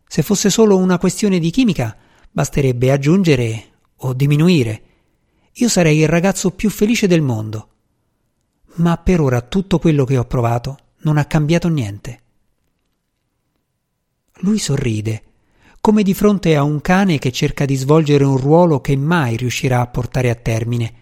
Se 0.08 0.22
fosse 0.22 0.50
solo 0.50 0.78
una 0.78 0.98
questione 1.00 1.38
di 1.38 1.50
chimica, 1.50 1.98
basterebbe 2.32 2.94
aggiungere 2.94 3.72
o 3.98 4.14
diminuire 4.14 4.84
io 5.56 5.68
sarei 5.68 5.98
il 5.98 6.08
ragazzo 6.08 6.52
più 6.52 6.70
felice 6.70 7.08
del 7.08 7.22
mondo. 7.22 7.71
Ma 8.76 8.98
per 8.98 9.20
ora 9.22 9.42
tutto 9.42 9.80
quello 9.80 10.06
che 10.06 10.18
ho 10.18 10.26
provato 10.26 10.78
non 11.00 11.18
ha 11.18 11.26
cambiato 11.26 11.68
niente. 11.68 12.20
Lui 14.42 14.60
sorride, 14.60 15.24
come 15.82 16.04
di 16.04 16.14
fronte 16.14 16.56
a 16.56 16.64
un 16.64 16.82
cane 16.82 17.20
che 17.20 17.32
cerca 17.32 17.66
di 17.66 17.76
svolgere 17.76 18.24
un 18.24 18.38
ruolo 18.38 18.82
che 18.82 18.96
mai 18.96 19.36
riuscirà 19.36 19.82
a 19.82 19.88
portare 19.88 20.30
a 20.30 20.36
termine, 20.36 20.94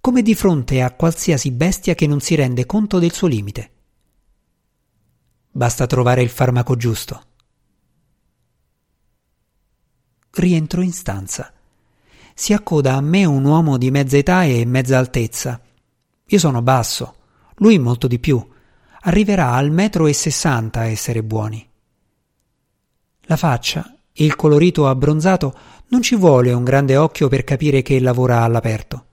come 0.00 0.22
di 0.22 0.34
fronte 0.34 0.82
a 0.82 0.92
qualsiasi 0.92 1.50
bestia 1.50 1.94
che 1.94 2.06
non 2.06 2.20
si 2.20 2.34
rende 2.34 2.66
conto 2.66 2.98
del 2.98 3.12
suo 3.12 3.26
limite. 3.26 3.70
Basta 5.50 5.86
trovare 5.86 6.22
il 6.22 6.28
farmaco 6.28 6.76
giusto. 6.76 7.22
Rientro 10.30 10.82
in 10.82 10.92
stanza 10.92 11.54
si 12.36 12.52
accoda 12.52 12.96
a 12.96 13.00
me 13.00 13.24
un 13.24 13.44
uomo 13.44 13.78
di 13.78 13.92
mezza 13.92 14.16
età 14.16 14.42
e 14.42 14.64
mezza 14.64 14.98
altezza. 14.98 15.60
Io 16.26 16.38
sono 16.38 16.62
basso, 16.62 17.14
lui 17.56 17.78
molto 17.78 18.06
di 18.06 18.18
più. 18.18 18.44
Arriverà 19.02 19.52
al 19.52 19.70
metro 19.70 20.06
e 20.06 20.12
sessanta 20.14 20.80
a 20.80 20.86
essere 20.86 21.22
buoni. 21.22 21.68
La 23.22 23.36
faccia, 23.36 23.94
il 24.12 24.34
colorito 24.36 24.88
abbronzato, 24.88 25.54
non 25.88 26.02
ci 26.02 26.14
vuole 26.16 26.52
un 26.52 26.64
grande 26.64 26.96
occhio 26.96 27.28
per 27.28 27.44
capire 27.44 27.82
che 27.82 28.00
lavora 28.00 28.42
all'aperto. 28.42 29.06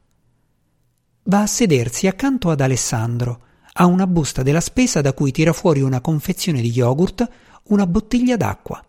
Va 1.23 1.41
a 1.41 1.47
sedersi 1.47 2.07
accanto 2.07 2.49
ad 2.49 2.61
Alessandro, 2.61 3.41
ha 3.73 3.85
una 3.85 4.07
busta 4.07 4.43
della 4.43 4.61
spesa 4.61 5.01
da 5.01 5.13
cui 5.13 5.31
tira 5.31 5.53
fuori 5.53 5.81
una 5.81 6.01
confezione 6.01 6.61
di 6.61 6.71
yogurt, 6.71 7.29
una 7.63 7.85
bottiglia 7.85 8.37
d'acqua. 8.37 8.83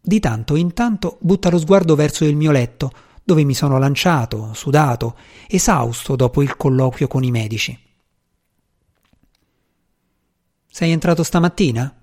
Di 0.00 0.20
tanto 0.20 0.56
in 0.56 0.72
tanto 0.72 1.18
butta 1.20 1.50
lo 1.50 1.58
sguardo 1.58 1.94
verso 1.94 2.24
il 2.24 2.34
mio 2.34 2.50
letto, 2.50 2.90
dove 3.22 3.44
mi 3.44 3.54
sono 3.54 3.78
lanciato, 3.78 4.52
sudato, 4.54 5.16
esausto 5.48 6.16
dopo 6.16 6.42
il 6.42 6.56
colloquio 6.56 7.06
con 7.08 7.22
i 7.22 7.30
medici. 7.30 7.78
Sei 10.66 10.90
entrato 10.90 11.22
stamattina? 11.22 11.96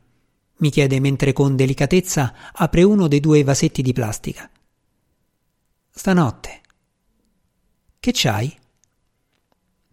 mi 0.59 0.69
chiede 0.69 0.99
mentre 0.99 1.33
con 1.33 1.55
delicatezza 1.55 2.33
apre 2.51 2.83
uno 2.83 3.07
dei 3.07 3.19
due 3.19 3.43
vasetti 3.43 3.81
di 3.81 3.93
plastica. 3.93 4.49
Stanotte. 5.89 6.61
Che 7.99 8.11
c'hai? 8.13 8.57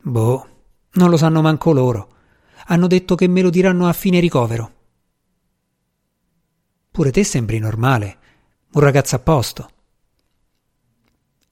Boh, 0.03 0.49
non 0.93 1.11
lo 1.11 1.17
sanno 1.17 1.41
manco 1.41 1.73
loro. 1.73 2.15
Hanno 2.67 2.87
detto 2.87 3.15
che 3.15 3.29
me 3.29 3.43
lo 3.43 3.51
diranno 3.51 3.87
a 3.87 3.93
fine 3.93 4.21
ricovero. 4.21 4.73
Pure 6.91 7.11
te 7.11 7.25
sembri 7.25 7.59
normale, 7.59 8.19
un 8.73 8.81
ragazzo 8.81 9.17
a 9.17 9.21
posto. 9.21 9.71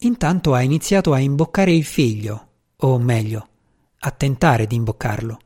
Intanto 0.05 0.55
ha 0.55 0.63
iniziato 0.63 1.13
a 1.13 1.19
imboccare 1.19 1.73
il 1.73 1.85
figlio, 1.85 2.49
o 2.77 2.99
meglio, 2.99 3.49
a 4.01 4.11
tentare 4.11 4.67
di 4.67 4.77
imboccarlo. 4.77 5.39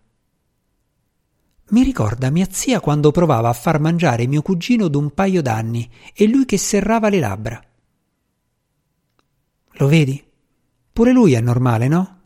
Mi 1.70 1.82
ricorda 1.82 2.30
mia 2.30 2.46
zia 2.50 2.80
quando 2.80 3.10
provava 3.10 3.48
a 3.48 3.52
far 3.52 3.78
mangiare 3.78 4.26
mio 4.26 4.42
cugino 4.42 4.88
d'un 4.88 5.12
paio 5.12 5.42
d'anni 5.42 5.88
e 6.14 6.26
lui 6.26 6.44
che 6.44 6.56
serrava 6.56 7.08
le 7.08 7.18
labbra. 7.20 7.62
Lo 9.72 9.86
vedi? 9.86 10.24
Pure 10.92 11.12
lui 11.12 11.34
è 11.34 11.40
normale, 11.40 11.88
no? 11.88 12.20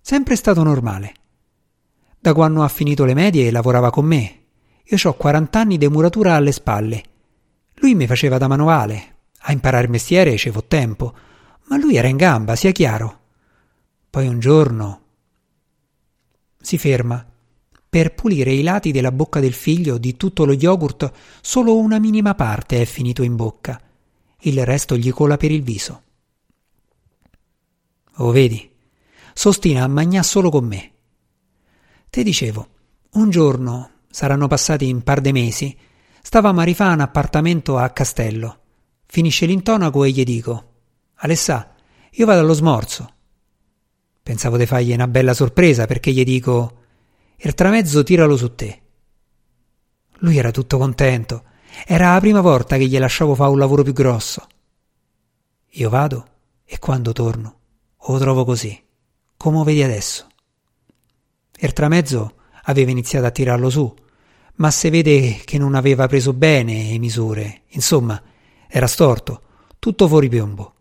Sempre 0.00 0.36
stato 0.36 0.62
normale. 0.62 1.14
Da 2.18 2.32
quando 2.34 2.62
ha 2.62 2.68
finito 2.68 3.04
le 3.04 3.14
medie 3.14 3.50
lavorava 3.50 3.90
con 3.90 4.04
me 4.04 4.38
io 4.86 4.98
ho 5.02 5.14
40 5.14 5.58
anni 5.58 5.78
di 5.78 5.88
muratura 5.88 6.34
alle 6.34 6.52
spalle. 6.52 7.02
Lui 7.76 7.94
mi 7.94 8.06
faceva 8.06 8.36
da 8.36 8.48
manovale. 8.48 9.12
A 9.46 9.52
imparare 9.52 9.84
il 9.84 9.90
mestiere 9.90 10.36
fu 10.36 10.66
tempo, 10.68 11.14
ma 11.66 11.76
lui 11.76 11.96
era 11.96 12.08
in 12.08 12.16
gamba, 12.16 12.56
sia 12.56 12.72
chiaro. 12.72 13.20
Poi 14.10 14.26
un 14.26 14.38
giorno 14.38 15.02
si 16.60 16.78
ferma. 16.78 17.26
Per 17.88 18.14
pulire 18.14 18.52
i 18.52 18.62
lati 18.62 18.90
della 18.90 19.12
bocca 19.12 19.38
del 19.38 19.52
figlio 19.52 19.98
di 19.98 20.16
tutto 20.16 20.44
lo 20.44 20.52
yogurt, 20.52 21.12
solo 21.40 21.78
una 21.78 21.98
minima 21.98 22.34
parte 22.34 22.80
è 22.80 22.84
finito 22.84 23.22
in 23.22 23.36
bocca. 23.36 23.80
Il 24.40 24.64
resto 24.64 24.96
gli 24.96 25.12
cola 25.12 25.36
per 25.36 25.52
il 25.52 25.62
viso. 25.62 26.02
Oh, 28.16 28.30
vedi, 28.30 28.68
s'ostina 29.32 29.84
a 29.84 29.88
magnà 29.88 30.22
solo 30.22 30.50
con 30.50 30.64
me. 30.64 30.92
Te 32.10 32.22
dicevo, 32.22 32.68
un 33.12 33.30
giorno 33.30 33.90
saranno 34.10 34.48
passati 34.48 34.92
un 34.92 35.02
par 35.02 35.20
de 35.20 35.32
mesi, 35.32 35.76
stavamo 36.22 36.60
a 36.60 36.64
rifare 36.64 36.94
un 36.94 37.00
appartamento 37.00 37.78
a 37.78 37.90
Castello. 37.90 38.58
Finisce 39.06 39.46
l'intonaco 39.46 40.02
e 40.04 40.10
gli 40.10 40.24
dico: 40.24 40.73
Alessà, 41.16 41.74
io 42.10 42.26
vado 42.26 42.40
allo 42.40 42.52
smorzo. 42.52 43.12
Pensavo 44.22 44.56
di 44.56 44.66
fargli 44.66 44.92
una 44.92 45.08
bella 45.08 45.34
sorpresa 45.34 45.86
perché 45.86 46.10
gli 46.12 46.24
dico: 46.24 46.78
Il 47.36 47.54
tramezzo 47.54 48.02
tiralo 48.02 48.36
su 48.36 48.54
te. 48.54 48.82
Lui 50.18 50.36
era 50.36 50.50
tutto 50.50 50.78
contento. 50.78 51.44
Era 51.86 52.12
la 52.12 52.20
prima 52.20 52.40
volta 52.40 52.76
che 52.76 52.86
gli 52.86 52.98
lasciavo 52.98 53.34
fare 53.34 53.50
un 53.50 53.58
lavoro 53.58 53.82
più 53.82 53.92
grosso. 53.92 54.46
Io 55.70 55.88
vado 55.90 56.28
e 56.64 56.78
quando 56.78 57.12
torno 57.12 57.58
lo 58.06 58.18
trovo 58.18 58.44
così, 58.44 58.80
come 59.36 59.64
vedi 59.64 59.82
adesso. 59.82 60.26
Il 61.56 61.72
tramezzo 61.72 62.34
aveva 62.64 62.90
iniziato 62.90 63.26
a 63.26 63.30
tirarlo 63.30 63.70
su, 63.70 63.92
ma 64.56 64.70
se 64.70 64.90
vede 64.90 65.40
che 65.44 65.58
non 65.58 65.74
aveva 65.74 66.06
preso 66.06 66.32
bene 66.32 66.90
le 66.90 66.98
misure, 66.98 67.62
insomma, 67.68 68.22
era 68.68 68.86
storto, 68.86 69.42
tutto 69.78 70.06
fuori 70.06 70.28
piombo. 70.28 70.73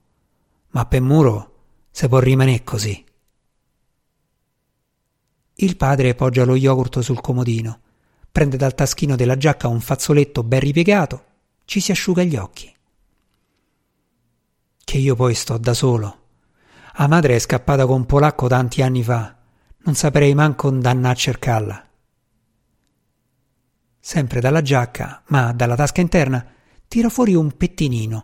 Ma 0.74 0.86
per 0.86 1.02
muro 1.02 1.54
se 1.90 2.08
può 2.08 2.20
rimanere 2.20 2.64
così. 2.64 3.06
Il 5.56 5.78
padre 5.78 6.16
poggia 6.16 6.46
lo 6.46 6.56
yogurt 6.56 7.00
sul 7.00 7.22
comodino, 7.22 7.80
prende 8.32 8.58
dal 8.58 8.74
taschino 8.74 9.16
della 9.16 9.38
giacca 9.38 9.68
un 9.68 9.80
fazzoletto 9.80 10.44
ben 10.44 10.60
ripiegato, 10.60 11.26
ci 11.66 11.80
si 11.80 11.92
asciuga 11.92 12.24
gli 12.24 12.36
occhi. 12.36 12.74
Che 14.84 14.98
io 14.98 15.16
poi 15.16 15.36
sto 15.36 15.58
da 15.60 15.76
solo. 15.76 16.22
A 16.94 17.08
madre 17.08 17.36
è 17.36 17.40
scappata 17.40 17.86
con 17.86 18.08
polacco 18.08 18.48
tanti 18.48 18.82
anni 18.82 19.04
fa, 19.04 19.38
non 19.84 19.94
saprei 19.94 20.34
manco 20.34 20.70
andare 20.70 21.08
a 21.08 21.14
cercarla. 21.14 21.90
Sempre 24.00 24.40
dalla 24.40 24.64
giacca, 24.64 25.22
ma 25.28 25.54
dalla 25.54 25.76
tasca 25.76 26.02
interna, 26.02 26.44
tira 26.88 27.10
fuori 27.10 27.36
un 27.36 27.56
pettinino, 27.56 28.24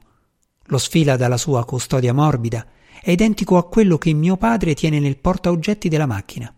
lo 0.70 0.78
sfila 0.80 1.18
dalla 1.18 1.38
sua 1.38 1.66
custodia 1.66 2.14
morbida, 2.14 2.66
è 3.02 3.12
identico 3.12 3.58
a 3.58 3.68
quello 3.68 3.98
che 3.98 4.14
mio 4.14 4.38
padre 4.38 4.74
tiene 4.74 5.00
nel 5.00 5.18
portaoggetti 5.18 5.90
della 5.90 6.08
macchina 6.08 6.52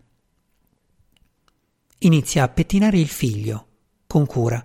inizia 2.02 2.44
a 2.44 2.48
pettinare 2.48 2.98
il 2.98 3.08
figlio, 3.08 3.66
con 4.06 4.26
cura, 4.26 4.64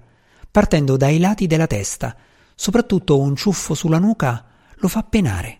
partendo 0.49 0.97
dai 0.97 1.19
lati 1.19 1.47
della 1.47 1.67
testa, 1.67 2.15
soprattutto 2.55 3.19
un 3.19 3.35
ciuffo 3.35 3.73
sulla 3.73 3.99
nuca 3.99 4.45
lo 4.75 4.87
fa 4.87 5.03
penare. 5.03 5.59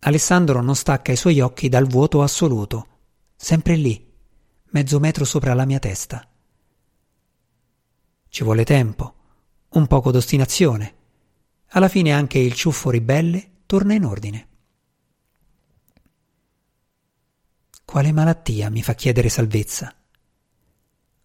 Alessandro 0.00 0.62
non 0.62 0.76
stacca 0.76 1.12
i 1.12 1.16
suoi 1.16 1.40
occhi 1.40 1.68
dal 1.68 1.86
vuoto 1.86 2.22
assoluto, 2.22 2.86
sempre 3.34 3.76
lì, 3.76 4.12
mezzo 4.70 5.00
metro 5.00 5.24
sopra 5.24 5.54
la 5.54 5.64
mia 5.64 5.78
testa. 5.78 6.26
Ci 8.28 8.44
vuole 8.44 8.64
tempo, 8.64 9.14
un 9.70 9.86
poco 9.86 10.10
d'ostinazione. 10.10 10.94
Alla 11.72 11.88
fine 11.88 12.12
anche 12.12 12.38
il 12.38 12.54
ciuffo 12.54 12.88
ribelle 12.90 13.50
torna 13.66 13.92
in 13.92 14.04
ordine. 14.04 14.48
Quale 17.84 18.12
malattia 18.12 18.70
mi 18.70 18.82
fa 18.82 18.94
chiedere 18.94 19.28
salvezza? 19.28 19.94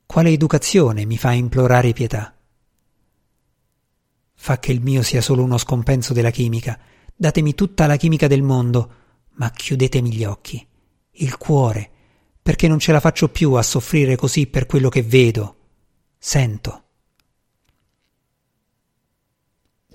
Quale 0.06 0.30
educazione 0.30 1.06
mi 1.06 1.18
fa 1.18 1.32
implorare 1.32 1.94
pietà? 1.94 2.36
Fa 4.34 4.60
che 4.60 4.72
il 4.74 4.82
mio 4.82 5.02
sia 5.02 5.22
solo 5.22 5.44
uno 5.44 5.58
scompenso 5.58 6.12
della 6.12 6.30
chimica. 6.30 6.78
Datemi 7.16 7.56
tutta 7.56 7.86
la 7.88 7.96
chimica 7.96 8.28
del 8.28 8.42
mondo, 8.42 8.94
ma 9.36 9.50
chiudetemi 9.50 10.14
gli 10.14 10.26
occhi, 10.26 10.66
il 11.12 11.38
cuore, 11.38 11.90
perché 12.42 12.68
non 12.68 12.80
ce 12.80 12.92
la 12.92 13.00
faccio 13.00 13.30
più 13.30 13.54
a 13.54 13.62
soffrire 13.62 14.18
così 14.18 14.48
per 14.48 14.66
quello 14.66 14.90
che 14.90 15.04
vedo, 15.04 15.56
sento. 16.18 16.83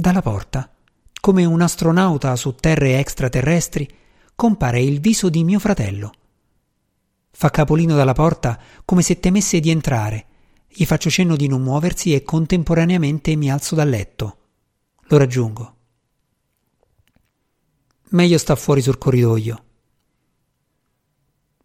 Dalla 0.00 0.22
porta, 0.22 0.72
come 1.20 1.44
un 1.44 1.60
astronauta 1.60 2.36
su 2.36 2.54
terre 2.54 3.00
extraterrestri, 3.00 3.88
compare 4.36 4.80
il 4.80 5.00
viso 5.00 5.28
di 5.28 5.42
mio 5.42 5.58
fratello 5.58 6.12
Fa 7.40 7.50
capolino 7.50 7.94
dalla 7.94 8.14
porta 8.14 8.60
come 8.84 9.00
se 9.02 9.20
temesse 9.20 9.60
di 9.60 9.70
entrare. 9.70 10.26
Gli 10.66 10.84
faccio 10.84 11.08
cenno 11.08 11.36
di 11.36 11.46
non 11.46 11.62
muoversi 11.62 12.12
e 12.12 12.24
contemporaneamente 12.24 13.36
mi 13.36 13.48
alzo 13.48 13.76
dal 13.76 13.88
letto. 13.88 14.38
Lo 15.02 15.18
raggiungo. 15.18 15.76
Meglio 18.10 18.38
sta 18.38 18.56
fuori 18.56 18.80
sul 18.80 18.98
corridoio. 18.98 19.64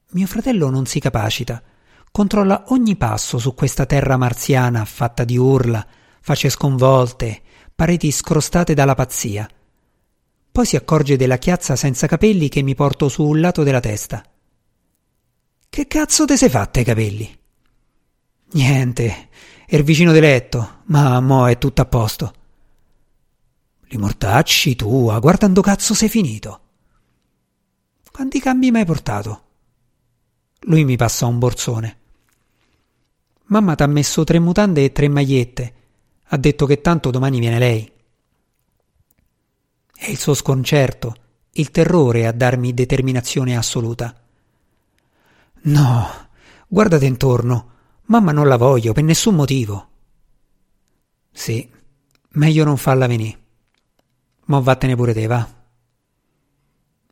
Mio 0.09 0.27
fratello 0.27 0.69
non 0.69 0.85
si 0.85 0.99
capacita. 0.99 1.59
Controlla 2.11 2.65
ogni 2.67 2.95
passo 2.95 3.39
su 3.39 3.55
questa 3.55 3.87
terra 3.87 4.15
marziana 4.15 4.85
fatta 4.85 5.23
di 5.23 5.37
urla, 5.37 5.83
facce 6.21 6.49
sconvolte, 6.49 7.41
pareti 7.75 8.11
scrostate 8.11 8.73
dalla 8.73 8.95
pazzia. 8.95 9.47
Poi 10.51 10.65
si 10.65 10.75
accorge 10.75 11.17
della 11.17 11.37
chiazza 11.37 11.75
senza 11.75 12.07
capelli 12.07 12.49
che 12.49 12.61
mi 12.61 12.75
porto 12.75 13.09
su 13.09 13.23
un 13.23 13.39
lato 13.39 13.63
della 13.63 13.79
testa. 13.79 14.23
Che 15.69 15.87
cazzo 15.87 16.25
te 16.25 16.37
sei 16.37 16.49
fatta 16.49 16.79
i 16.79 16.83
capelli? 16.83 17.39
Niente, 18.51 19.29
è 19.65 19.75
il 19.75 19.83
vicino 19.83 20.11
di 20.11 20.19
letto, 20.19 20.81
ma 20.85 21.19
mo 21.19 21.47
è 21.47 21.57
tutto 21.57 21.81
a 21.81 21.85
posto. 21.85 22.33
Li 23.87 23.97
mortacci 23.97 24.75
tua, 24.75 25.17
guardando 25.19 25.61
cazzo 25.61 25.95
sei 25.95 26.09
finito. 26.09 26.59
Quanti 28.11 28.39
cambi 28.39 28.69
mi 28.69 28.77
hai 28.77 28.85
portato? 28.85 29.43
Lui 30.65 30.85
mi 30.85 30.95
passa 30.95 31.25
un 31.25 31.39
borsone. 31.39 31.97
Mamma 33.45 33.73
t'ha 33.73 33.87
messo 33.87 34.23
tre 34.23 34.37
mutande 34.37 34.83
e 34.83 34.91
tre 34.91 35.07
magliette. 35.07 35.73
Ha 36.33 36.37
detto 36.37 36.65
che 36.65 36.81
tanto 36.81 37.11
domani 37.11 37.37
viene 37.37 37.59
lei. 37.59 37.91
È 39.95 40.09
il 40.09 40.17
suo 40.17 40.33
sconcerto, 40.33 41.15
il 41.51 41.69
terrore 41.69 42.25
a 42.25 42.31
darmi 42.31 42.73
determinazione 42.73 43.55
assoluta. 43.55 44.19
No, 45.61 46.07
guardate 46.67 47.05
intorno. 47.05 47.69
Mamma 48.05 48.31
non 48.31 48.47
la 48.47 48.57
voglio 48.57 48.93
per 48.93 49.03
nessun 49.03 49.35
motivo. 49.35 49.89
Sì, 51.31 51.69
meglio 52.29 52.63
non 52.63 52.77
farla 52.77 53.05
venire. 53.05 53.39
Ma 54.45 54.57
vattene 54.57 54.95
pure 54.95 55.13
te, 55.13 55.27
va. 55.27 55.47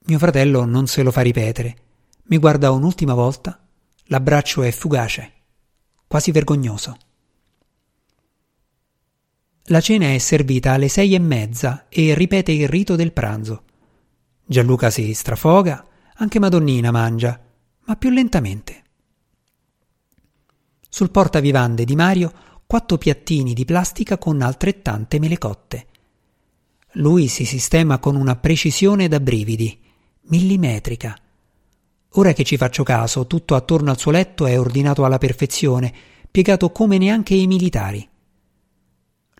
Mio 0.05 0.17
fratello 0.17 0.65
non 0.65 0.87
se 0.87 1.03
lo 1.03 1.11
fa 1.11 1.21
ripetere. 1.21 1.75
Mi 2.23 2.39
guarda 2.39 2.71
un'ultima 2.71 3.13
volta. 3.13 3.63
L'abbraccio 4.05 4.63
è 4.63 4.71
fugace, 4.71 5.31
quasi 6.07 6.31
vergognoso. 6.31 6.97
La 9.71 9.79
cena 9.79 10.13
è 10.13 10.17
servita 10.17 10.73
alle 10.73 10.89
sei 10.89 11.15
e 11.15 11.19
mezza 11.19 11.85
e 11.87 12.13
ripete 12.13 12.51
il 12.51 12.67
rito 12.67 12.97
del 12.97 13.13
pranzo. 13.13 13.63
Gianluca 14.45 14.89
si 14.89 15.13
strafoga, 15.13 15.87
anche 16.15 16.39
Madonnina 16.39 16.91
mangia 16.91 17.39
ma 17.85 17.95
più 17.95 18.09
lentamente. 18.09 18.83
Sul 20.89 21.09
portavivande 21.09 21.85
di 21.85 21.95
Mario 21.95 22.33
quattro 22.67 22.97
piattini 22.97 23.53
di 23.53 23.63
plastica 23.63 24.17
con 24.17 24.41
altrettante 24.41 25.19
mele 25.19 25.37
cotte. 25.37 25.85
Lui 26.95 27.29
si 27.29 27.45
sistema 27.45 27.97
con 27.99 28.17
una 28.17 28.35
precisione 28.35 29.07
da 29.07 29.21
brividi, 29.21 29.79
millimetrica. 30.23 31.17
Ora 32.15 32.33
che 32.33 32.43
ci 32.43 32.57
faccio 32.57 32.83
caso, 32.83 33.25
tutto 33.25 33.55
attorno 33.55 33.89
al 33.89 33.97
suo 33.97 34.11
letto 34.11 34.45
è 34.45 34.59
ordinato 34.59 35.05
alla 35.05 35.17
perfezione, 35.17 35.93
piegato 36.29 36.71
come 36.71 36.97
neanche 36.97 37.35
i 37.35 37.47
militari. 37.47 38.09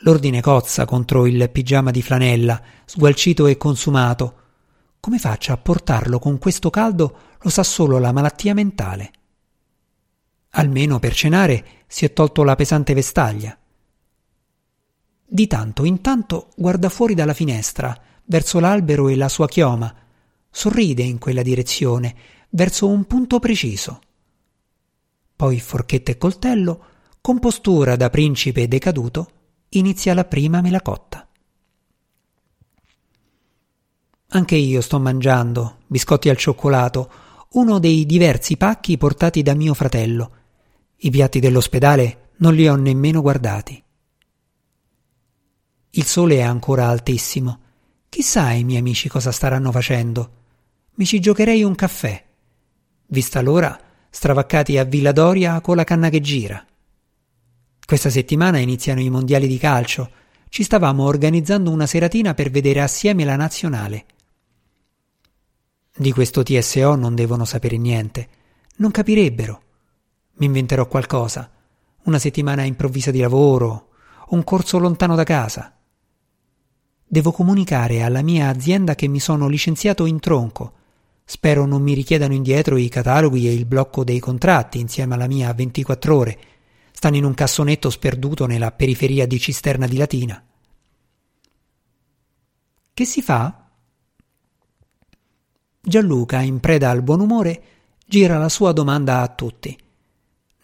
L'ordine 0.04 0.42
cozza 0.42 0.86
contro 0.86 1.28
il 1.28 1.50
pigiama 1.52 1.92
di 1.92 2.02
flanella, 2.02 2.60
sgualcito 2.86 3.46
e 3.46 3.58
consumato. 3.58 4.36
Come 5.00 5.20
faccia 5.20 5.54
a 5.54 5.58
portarlo 5.58 6.18
con 6.18 6.40
questo 6.40 6.72
caldo 6.72 7.18
lo 7.40 7.50
sa 7.50 7.64
solo 7.64 8.00
la 8.00 8.12
malattia 8.12 8.56
mentale. 8.56 9.12
Almeno 10.52 10.98
per 10.98 11.14
cenare 11.14 11.84
si 11.86 12.06
è 12.06 12.14
tolto 12.14 12.44
la 12.44 12.56
pesante 12.56 12.96
vestaglia. 12.96 13.56
Di 15.24 15.48
tanto 15.48 15.86
in 15.86 16.02
tanto 16.02 16.50
guarda 16.56 16.90
fuori 16.90 17.14
dalla 17.14 17.36
finestra, 17.36 17.96
verso 18.26 18.60
l'albero 18.60 19.08
e 19.08 19.16
la 19.16 19.30
sua 19.30 19.48
chioma, 19.48 19.94
sorride 20.50 21.04
in 21.04 21.20
quella 21.20 21.44
direzione, 21.44 22.16
verso 22.50 22.88
un 22.88 23.06
punto 23.06 23.40
preciso. 23.40 24.02
Poi 25.36 25.60
forchetta 25.60 26.12
e 26.12 26.18
coltello, 26.18 26.86
con 27.22 27.40
postura 27.40 27.96
da 27.96 28.10
principe 28.10 28.68
decaduto, 28.68 29.41
inizia 29.74 30.14
la 30.14 30.26
prima 30.26 30.62
melacotta. 30.62 31.28
Anche 34.34 34.56
io 34.56 34.82
sto 34.82 35.00
mangiando 35.00 35.78
biscotti 35.88 36.30
al 36.30 36.38
cioccolato, 36.38 37.12
uno 37.52 37.80
dei 37.80 38.06
diversi 38.06 38.58
pacchi 38.58 38.98
portati 38.98 39.42
da 39.42 39.54
mio 39.54 39.74
fratello. 39.74 40.32
I 40.98 41.10
piatti 41.10 41.40
dell'ospedale 41.40 42.32
non 42.38 42.54
li 42.54 42.68
ho 42.68 42.76
nemmeno 42.76 43.22
guardati. 43.22 43.82
Il 45.92 46.06
sole 46.06 46.36
è 46.36 46.42
ancora 46.42 46.88
altissimo. 46.88 47.60
Chissà 48.10 48.52
i 48.52 48.64
miei 48.64 48.80
amici 48.80 49.10
cosa 49.10 49.32
staranno 49.32 49.72
facendo. 49.72 50.32
Mi 50.96 51.06
ci 51.06 51.20
giocherei 51.20 51.64
un 51.64 51.76
caffè. 51.76 52.26
Vista 53.08 53.42
l'ora, 53.42 53.80
stravaccati 54.10 54.78
a 54.78 54.84
Villa 54.84 55.12
Doria 55.12 55.60
con 55.62 55.76
la 55.76 55.84
canna 55.84 56.10
che 56.10 56.22
gira. 56.22 56.66
Questa 57.92 58.10
settimana 58.10 58.58
iniziano 58.58 59.02
i 59.02 59.10
mondiali 59.10 59.48
di 59.48 59.58
calcio. 59.58 60.10
Ci 60.48 60.64
stavamo 60.64 61.04
organizzando 61.04 61.72
una 61.72 61.86
seratina 61.86 62.34
per 62.34 62.50
vedere 62.50 62.80
assieme 62.80 63.26
la 63.26 63.36
nazionale. 63.36 64.06
Di 65.94 66.14
questo 66.14 66.42
TSO 66.42 66.96
non 66.96 67.16
devono 67.16 67.44
sapere 67.44 67.76
niente. 67.76 68.30
Non 68.78 68.92
capirebbero. 68.92 69.62
Mi 70.36 70.46
inventerò 70.46 70.88
qualcosa. 70.88 71.52
Una 72.04 72.18
settimana 72.18 72.64
improvvisa 72.64 73.12
di 73.12 73.20
lavoro, 73.20 73.90
un 74.30 74.42
corso 74.46 74.80
lontano 74.80 75.16
da 75.16 75.26
casa. 75.26 75.76
Devo 77.06 77.34
comunicare 77.34 78.04
alla 78.04 78.22
mia 78.22 78.48
azienda 78.48 78.96
che 78.96 79.08
mi 79.08 79.20
sono 79.20 79.50
licenziato 79.50 80.06
in 80.06 80.22
tronco. 80.22 80.72
Spero 81.26 81.66
non 81.66 81.82
mi 81.82 81.94
richiedano 81.94 82.34
indietro 82.34 82.78
i 82.78 82.88
cataloghi 82.88 83.50
e 83.50 83.54
il 83.54 83.66
blocco 83.66 84.06
dei 84.06 84.20
contratti 84.20 84.80
insieme 84.80 85.16
alla 85.16 85.28
mia 85.28 85.54
24 85.54 86.16
ore. 86.16 86.40
Stanno 87.02 87.16
in 87.16 87.24
un 87.24 87.34
cassonetto 87.34 87.90
sperduto 87.90 88.46
nella 88.46 88.72
periferia 88.72 89.26
di 89.26 89.40
Cisterna 89.40 89.88
di 89.88 89.98
Latina. 89.98 90.40
Che 92.94 93.06
si 93.06 93.24
fa? 93.24 93.72
Gianluca, 95.82 96.42
in 96.42 96.60
preda 96.60 96.92
al 96.92 97.02
buon 97.02 97.22
umore, 97.22 97.64
gira 98.06 98.38
la 98.38 98.50
sua 98.50 98.72
domanda 98.72 99.22
a 99.22 99.28
tutti. 99.30 99.76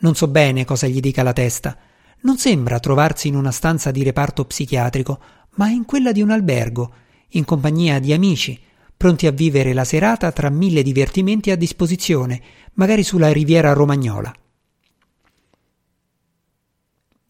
Non 0.02 0.14
so 0.14 0.28
bene 0.28 0.64
cosa 0.64 0.86
gli 0.86 1.00
dica 1.00 1.24
la 1.24 1.34
testa. 1.34 1.76
Non 2.20 2.38
sembra 2.38 2.80
trovarsi 2.80 3.30
in 3.30 3.36
una 3.36 3.52
stanza 3.52 3.90
di 3.90 4.04
reparto 4.04 4.46
psichiatrico, 4.46 5.20
ma 5.56 5.70
in 5.70 5.86
quella 5.86 6.12
di 6.12 6.22
un 6.22 6.30
albergo, 6.30 6.94
in 7.30 7.46
compagnia 7.46 7.98
di 7.98 8.14
amici, 8.14 8.62
pronti 8.96 9.26
a 9.26 9.32
vivere 9.32 9.74
la 9.74 9.84
serata 9.84 10.32
tra 10.32 10.52
mille 10.52 10.84
divertimenti 10.84 11.50
a 11.50 11.56
disposizione, 11.58 12.40
magari 12.74 13.02
sulla 13.02 13.32
riviera 13.32 13.74
romagnola. 13.74 14.32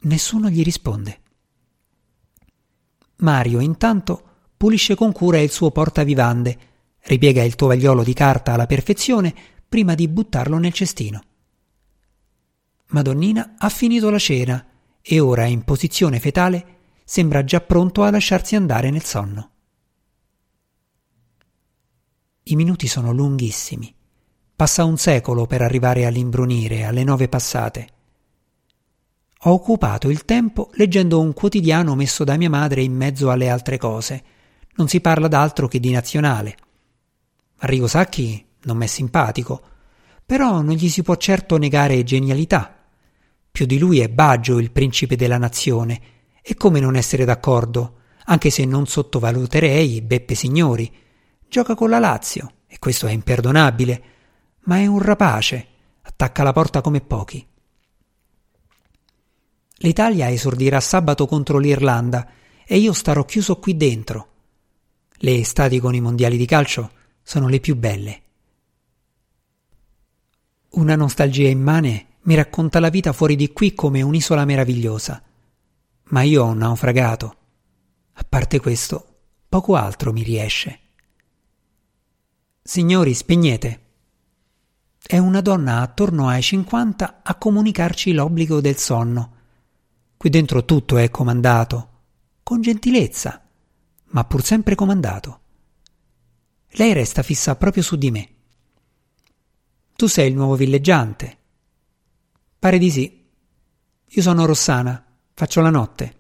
Nessuno 0.07 0.49
gli 0.49 0.63
risponde. 0.63 1.19
Mario, 3.17 3.59
intanto, 3.59 4.23
pulisce 4.55 4.95
con 4.95 5.11
cura 5.11 5.39
il 5.39 5.51
suo 5.51 5.69
portavivande, 5.71 6.57
ripiega 7.01 7.43
il 7.43 7.55
tovagliolo 7.55 8.03
di 8.03 8.13
carta 8.13 8.53
alla 8.53 8.67
perfezione 8.67 9.35
prima 9.67 9.95
di 9.95 10.07
buttarlo 10.07 10.57
nel 10.59 10.71
cestino. 10.71 11.21
Madonnina 12.87 13.55
ha 13.57 13.67
finito 13.67 14.09
la 14.09 14.17
cena 14.17 14.65
e 15.01 15.19
ora, 15.19 15.45
in 15.45 15.63
posizione 15.63 16.21
fetale, 16.21 16.75
sembra 17.03 17.43
già 17.43 17.59
pronto 17.59 18.03
a 18.03 18.09
lasciarsi 18.09 18.55
andare 18.55 18.89
nel 18.89 19.03
sonno. 19.03 19.51
I 22.43 22.55
minuti 22.55 22.87
sono 22.87 23.11
lunghissimi. 23.11 23.93
Passa 24.55 24.85
un 24.85 24.97
secolo 24.97 25.45
per 25.47 25.61
arrivare 25.61 26.05
all'imbrunire, 26.05 26.85
alle 26.85 27.03
nove 27.03 27.27
passate. 27.27 27.95
Ho 29.47 29.53
occupato 29.53 30.09
il 30.09 30.25
tempo 30.25 30.71
leggendo 30.73 31.21
un 31.21 31.31
quotidiano 31.31 31.95
messo 31.95 32.25
da 32.25 32.35
mia 32.35 32.49
madre 32.49 32.83
in 32.83 32.93
mezzo 32.93 33.31
alle 33.31 33.47
altre 33.47 33.77
cose. 33.77 34.21
Non 34.75 34.89
si 34.89 34.99
parla 34.99 35.29
d'altro 35.29 35.69
che 35.69 35.79
di 35.79 35.89
nazionale. 35.89 36.57
Arrigo 37.59 37.87
Sacchi 37.87 38.45
non 38.63 38.75
m'è 38.75 38.87
simpatico, 38.87 39.61
però 40.25 40.59
non 40.59 40.75
gli 40.75 40.89
si 40.89 41.01
può 41.01 41.15
certo 41.15 41.55
negare 41.57 42.03
genialità. 42.03 42.75
Più 43.49 43.65
di 43.65 43.79
lui 43.79 44.01
è 44.01 44.09
Baggio, 44.09 44.59
il 44.59 44.71
principe 44.71 45.15
della 45.15 45.37
nazione, 45.37 46.01
e 46.41 46.55
come 46.55 46.81
non 46.81 46.97
essere 46.97 47.23
d'accordo, 47.23 47.99
anche 48.25 48.49
se 48.49 48.65
non 48.65 48.85
sottovaluterei 48.85 50.01
Beppe 50.01 50.35
Signori, 50.35 50.93
Gioca 51.47 51.73
con 51.73 51.89
la 51.89 51.99
Lazio, 51.99 52.51
e 52.67 52.79
questo 52.79 53.07
è 53.07 53.13
imperdonabile, 53.13 54.03
ma 54.63 54.79
è 54.79 54.87
un 54.87 54.99
rapace, 54.99 55.67
attacca 56.01 56.43
la 56.43 56.51
porta 56.51 56.81
come 56.81 56.99
pochi. 56.99 57.47
L'Italia 59.77 60.29
esordirà 60.29 60.79
sabato 60.79 61.27
contro 61.27 61.59
l'Irlanda 61.59 62.27
e 62.65 62.77
io 62.77 62.93
starò 62.93 63.25
chiuso 63.25 63.57
qui 63.57 63.77
dentro. 63.77 64.27
Le 65.19 65.35
estati 65.35 65.79
con 65.79 65.93
i 65.93 66.01
mondiali 66.01 66.37
di 66.37 66.45
calcio 66.45 66.91
sono 67.21 67.47
le 67.47 67.59
più 67.59 67.75
belle. 67.75 68.21
Una 70.71 70.95
nostalgia 70.95 71.47
immane 71.47 72.05
mi 72.23 72.35
racconta 72.35 72.79
la 72.79 72.89
vita 72.89 73.13
fuori 73.13 73.35
di 73.35 73.53
qui 73.53 73.73
come 73.73 74.01
un'isola 74.01 74.45
meravigliosa. 74.45 75.21
Ma 76.09 76.21
io 76.23 76.43
ho 76.43 76.53
naufragato. 76.53 77.35
A 78.13 78.25
parte 78.27 78.59
questo, 78.59 79.19
poco 79.47 79.75
altro 79.75 80.11
mi 80.11 80.23
riesce. 80.23 80.79
Signori, 82.61 83.13
spegnete. 83.13 83.81
È 85.01 85.17
una 85.17 85.39
donna 85.39 85.81
attorno 85.81 86.27
ai 86.27 86.41
50 86.41 87.21
a 87.23 87.35
comunicarci 87.35 88.11
l'obbligo 88.11 88.59
del 88.59 88.75
sonno. 88.75 89.36
Qui 90.17 90.29
dentro 90.31 90.65
tutto 90.65 90.97
è 90.97 91.11
comandato, 91.11 91.89
con 92.41 92.59
gentilezza, 92.61 93.47
ma 94.05 94.23
pur 94.25 94.43
sempre 94.43 94.73
comandato. 94.73 95.41
Lei 96.71 96.93
resta 96.93 97.21
fissa 97.21 97.55
proprio 97.55 97.83
su 97.83 97.95
di 97.95 98.09
me. 98.09 98.29
Tu 99.95 100.07
sei 100.07 100.29
il 100.29 100.35
nuovo 100.35 100.55
villeggiante. 100.55 101.37
Pare 102.57 102.77
di 102.79 102.89
sì. 102.89 103.25
Io 104.05 104.21
sono 104.21 104.45
Rossana, 104.45 105.05
faccio 105.33 105.61
la 105.61 105.69
notte. 105.69 106.15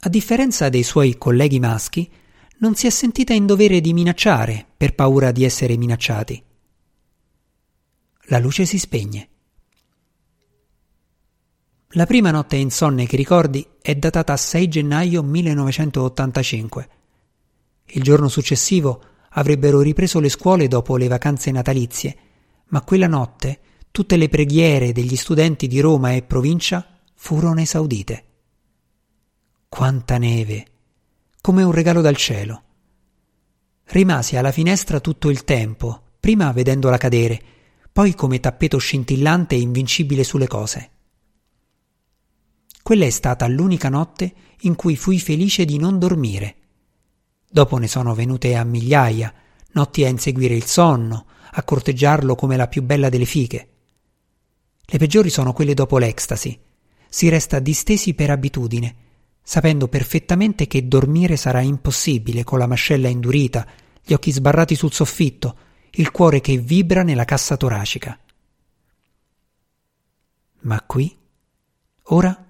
A 0.00 0.08
differenza 0.08 0.68
dei 0.68 0.82
suoi 0.82 1.18
colleghi 1.18 1.58
maschi, 1.58 2.10
non 2.58 2.74
si 2.74 2.86
è 2.86 2.90
sentita 2.90 3.34
in 3.34 3.46
dovere 3.46 3.80
di 3.80 3.92
minacciare 3.92 4.66
per 4.76 4.94
paura 4.94 5.32
di 5.32 5.44
essere 5.44 5.76
minacciati. 5.76 6.42
La 8.28 8.38
luce 8.38 8.64
si 8.64 8.78
spegne. 8.78 9.28
La 11.96 12.06
prima 12.06 12.32
notte 12.32 12.56
insonne 12.56 13.06
che 13.06 13.16
ricordi 13.16 13.64
è 13.80 13.94
datata 13.94 14.36
6 14.36 14.66
gennaio 14.68 15.22
1985. 15.22 16.88
Il 17.86 18.02
giorno 18.02 18.26
successivo 18.26 19.00
avrebbero 19.30 19.80
ripreso 19.80 20.18
le 20.18 20.28
scuole 20.28 20.66
dopo 20.66 20.96
le 20.96 21.06
vacanze 21.06 21.52
natalizie, 21.52 22.16
ma 22.70 22.82
quella 22.82 23.06
notte 23.06 23.60
tutte 23.92 24.16
le 24.16 24.28
preghiere 24.28 24.90
degli 24.90 25.14
studenti 25.14 25.68
di 25.68 25.78
Roma 25.78 26.14
e 26.14 26.22
provincia 26.22 26.84
furono 27.14 27.60
esaudite. 27.60 28.24
Quanta 29.68 30.18
neve! 30.18 30.66
come 31.40 31.62
un 31.62 31.70
regalo 31.70 32.00
dal 32.00 32.16
cielo. 32.16 32.62
Rimasi 33.84 34.36
alla 34.36 34.50
finestra 34.50 34.98
tutto 34.98 35.30
il 35.30 35.44
tempo, 35.44 36.14
prima 36.18 36.50
vedendola 36.50 36.96
cadere, 36.96 37.40
poi 37.92 38.14
come 38.14 38.40
tappeto 38.40 38.78
scintillante 38.78 39.54
e 39.54 39.60
invincibile 39.60 40.24
sulle 40.24 40.48
cose. 40.48 40.88
Quella 42.84 43.06
è 43.06 43.10
stata 43.10 43.46
l'unica 43.46 43.88
notte 43.88 44.34
in 44.60 44.74
cui 44.74 44.94
fui 44.94 45.18
felice 45.18 45.64
di 45.64 45.78
non 45.78 45.98
dormire. 45.98 46.56
Dopo 47.50 47.78
ne 47.78 47.88
sono 47.88 48.12
venute 48.12 48.56
a 48.56 48.64
migliaia, 48.64 49.32
notti 49.72 50.04
a 50.04 50.08
inseguire 50.08 50.54
il 50.54 50.66
sonno, 50.66 51.24
a 51.50 51.62
corteggiarlo 51.62 52.34
come 52.34 52.58
la 52.58 52.68
più 52.68 52.82
bella 52.82 53.08
delle 53.08 53.24
fiche. 53.24 53.68
Le 54.84 54.98
peggiori 54.98 55.30
sono 55.30 55.54
quelle 55.54 55.72
dopo 55.72 55.96
l'ecstasy. 55.96 56.60
Si 57.08 57.30
resta 57.30 57.58
distesi 57.58 58.12
per 58.12 58.28
abitudine, 58.28 58.96
sapendo 59.42 59.88
perfettamente 59.88 60.66
che 60.66 60.86
dormire 60.86 61.38
sarà 61.38 61.62
impossibile 61.62 62.44
con 62.44 62.58
la 62.58 62.66
mascella 62.66 63.08
indurita, 63.08 63.66
gli 64.04 64.12
occhi 64.12 64.30
sbarrati 64.30 64.74
sul 64.74 64.92
soffitto, 64.92 65.56
il 65.92 66.10
cuore 66.10 66.42
che 66.42 66.58
vibra 66.58 67.02
nella 67.02 67.24
cassa 67.24 67.56
toracica. 67.56 68.18
Ma 70.60 70.82
qui, 70.82 71.16
ora, 72.08 72.43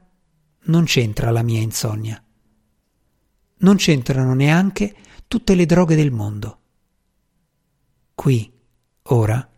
non 0.64 0.84
c'entra 0.84 1.30
la 1.30 1.42
mia 1.42 1.60
insonnia. 1.60 2.22
Non 3.56 3.76
c'entrano 3.76 4.34
neanche 4.34 4.94
tutte 5.26 5.54
le 5.54 5.66
droghe 5.66 5.96
del 5.96 6.10
mondo. 6.10 6.58
Qui, 8.14 8.52
ora, 9.02 9.48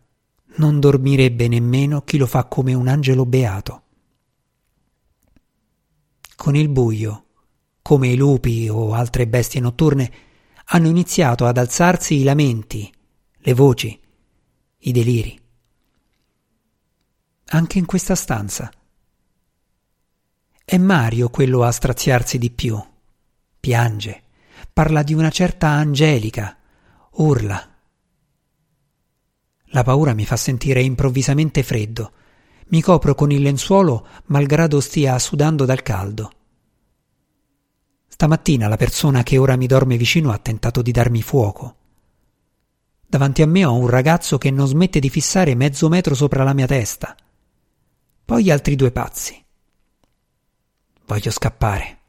non 0.55 0.79
dormirebbe 0.79 1.47
nemmeno 1.47 2.01
chi 2.01 2.17
lo 2.17 2.25
fa 2.25 2.45
come 2.45 2.73
un 2.73 2.87
angelo 2.87 3.25
beato. 3.25 3.83
Con 6.35 6.55
il 6.55 6.69
buio, 6.69 7.25
come 7.81 8.09
i 8.09 8.15
lupi 8.15 8.67
o 8.69 8.93
altre 8.93 9.27
bestie 9.27 9.61
notturne, 9.61 10.11
hanno 10.65 10.87
iniziato 10.87 11.45
ad 11.45 11.57
alzarsi 11.57 12.15
i 12.15 12.23
lamenti, 12.23 12.91
le 13.37 13.53
voci, 13.53 13.99
i 14.79 14.91
deliri. 14.91 15.39
Anche 17.45 17.77
in 17.77 17.85
questa 17.85 18.15
stanza. 18.15 18.69
È 20.69 20.77
Mario 20.77 21.29
quello 21.29 21.63
a 21.63 21.71
straziarsi 21.71 22.37
di 22.37 22.51
più. 22.51 22.77
Piange, 23.57 24.23
parla 24.73 25.01
di 25.01 25.13
una 25.13 25.29
certa 25.29 25.69
Angelica, 25.69 26.57
urla. 27.11 27.75
La 29.67 29.83
paura 29.83 30.13
mi 30.13 30.25
fa 30.25 30.35
sentire 30.35 30.81
improvvisamente 30.81 31.63
freddo. 31.63 32.11
Mi 32.67 32.81
copro 32.81 33.15
con 33.15 33.31
il 33.31 33.43
lenzuolo 33.43 34.07
malgrado 34.25 34.81
stia 34.81 35.17
sudando 35.19 35.63
dal 35.63 35.81
caldo. 35.83 36.31
Stamattina 38.09 38.67
la 38.67 38.75
persona 38.75 39.23
che 39.23 39.37
ora 39.37 39.55
mi 39.55 39.67
dorme 39.67 39.95
vicino 39.95 40.33
ha 40.33 40.37
tentato 40.37 40.81
di 40.81 40.91
darmi 40.91 41.21
fuoco. 41.21 41.75
Davanti 43.07 43.41
a 43.41 43.47
me 43.47 43.63
ho 43.63 43.73
un 43.73 43.87
ragazzo 43.87 44.37
che 44.37 44.51
non 44.51 44.67
smette 44.67 44.99
di 44.99 45.09
fissare 45.09 45.55
mezzo 45.55 45.87
metro 45.87 46.13
sopra 46.13 46.43
la 46.43 46.53
mia 46.53 46.67
testa. 46.67 47.15
Poi 48.25 48.51
altri 48.51 48.75
due 48.75 48.91
pazzi. 48.91 49.45
Voglio 51.07 51.31
scappare. 51.31 51.99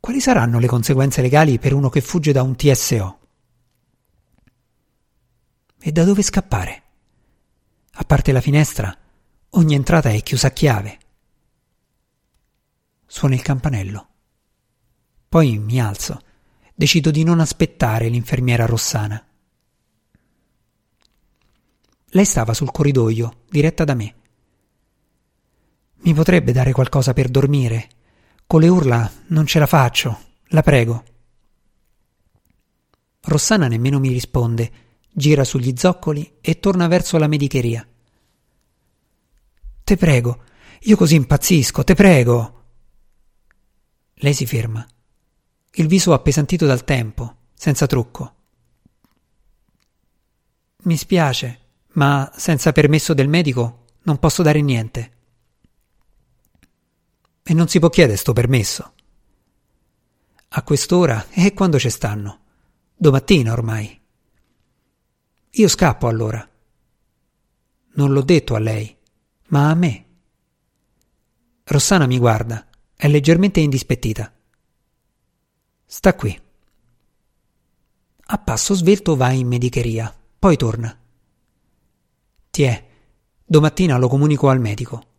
Quali 0.00 0.22
saranno 0.22 0.58
le 0.58 0.66
conseguenze 0.66 1.20
legali 1.20 1.58
per 1.58 1.74
uno 1.74 1.90
che 1.90 2.00
fugge 2.00 2.32
da 2.32 2.42
un 2.42 2.56
TSO? 2.56 3.18
E 5.78 5.92
da 5.92 6.04
dove 6.04 6.22
scappare? 6.22 6.82
A 7.92 8.04
parte 8.04 8.32
la 8.32 8.40
finestra, 8.40 8.96
ogni 9.50 9.74
entrata 9.74 10.08
è 10.08 10.22
chiusa 10.22 10.46
a 10.46 10.50
chiave. 10.50 10.98
Suona 13.04 13.34
il 13.34 13.42
campanello. 13.42 14.08
Poi 15.28 15.58
mi 15.58 15.78
alzo. 15.78 16.18
Decido 16.74 17.10
di 17.10 17.22
non 17.22 17.40
aspettare 17.40 18.08
l'infermiera 18.08 18.64
Rossana. 18.64 19.22
Lei 22.06 22.24
stava 22.24 22.54
sul 22.54 22.70
corridoio, 22.70 23.42
diretta 23.50 23.84
da 23.84 23.92
me. 23.92 24.14
Mi 26.06 26.14
potrebbe 26.14 26.52
dare 26.52 26.70
qualcosa 26.70 27.12
per 27.12 27.28
dormire? 27.28 27.88
Con 28.46 28.60
le 28.60 28.68
urla 28.68 29.10
non 29.26 29.44
ce 29.44 29.58
la 29.58 29.66
faccio, 29.66 30.20
la 30.50 30.62
prego. 30.62 31.04
Rossana 33.22 33.66
nemmeno 33.66 33.98
mi 33.98 34.10
risponde, 34.10 34.70
gira 35.10 35.42
sugli 35.42 35.74
zoccoli 35.76 36.36
e 36.40 36.60
torna 36.60 36.86
verso 36.86 37.18
la 37.18 37.26
medicheria. 37.26 37.84
Te 39.82 39.96
prego, 39.96 40.44
io 40.82 40.96
così 40.96 41.16
impazzisco, 41.16 41.82
te 41.82 41.94
prego. 41.94 42.64
Lei 44.14 44.32
si 44.32 44.46
ferma, 44.46 44.86
il 45.72 45.88
viso 45.88 46.12
appesantito 46.12 46.66
dal 46.66 46.84
tempo, 46.84 47.48
senza 47.52 47.88
trucco. 47.88 48.34
Mi 50.84 50.96
spiace, 50.96 51.58
ma 51.94 52.30
senza 52.36 52.70
permesso 52.70 53.12
del 53.12 53.26
medico 53.26 53.86
non 54.02 54.20
posso 54.20 54.44
dare 54.44 54.60
niente. 54.60 55.14
E 57.48 57.54
non 57.54 57.68
si 57.68 57.78
può 57.78 57.88
chiedere 57.90 58.16
sto 58.16 58.32
permesso. 58.32 58.92
A 60.48 60.62
quest'ora 60.64 61.28
e 61.30 61.54
quando 61.54 61.78
ci 61.78 61.88
stanno? 61.90 62.40
Domattina 62.96 63.52
ormai. 63.52 64.00
Io 65.50 65.68
scappo 65.68 66.08
allora. 66.08 66.44
Non 67.92 68.12
l'ho 68.12 68.22
detto 68.22 68.56
a 68.56 68.58
lei, 68.58 68.96
ma 69.50 69.70
a 69.70 69.74
me. 69.74 70.06
Rossana 71.62 72.06
mi 72.06 72.18
guarda, 72.18 72.66
è 72.96 73.06
leggermente 73.06 73.60
indispettita. 73.60 74.34
Sta 75.84 76.16
qui. 76.16 76.40
A 78.28 78.38
passo 78.38 78.74
svelto 78.74 79.14
va 79.14 79.30
in 79.30 79.46
medicheria, 79.46 80.12
poi 80.36 80.56
torna. 80.56 80.98
Tiè, 82.50 82.88
domattina 83.44 83.98
lo 83.98 84.08
comunico 84.08 84.48
al 84.48 84.58
medico. 84.58 85.14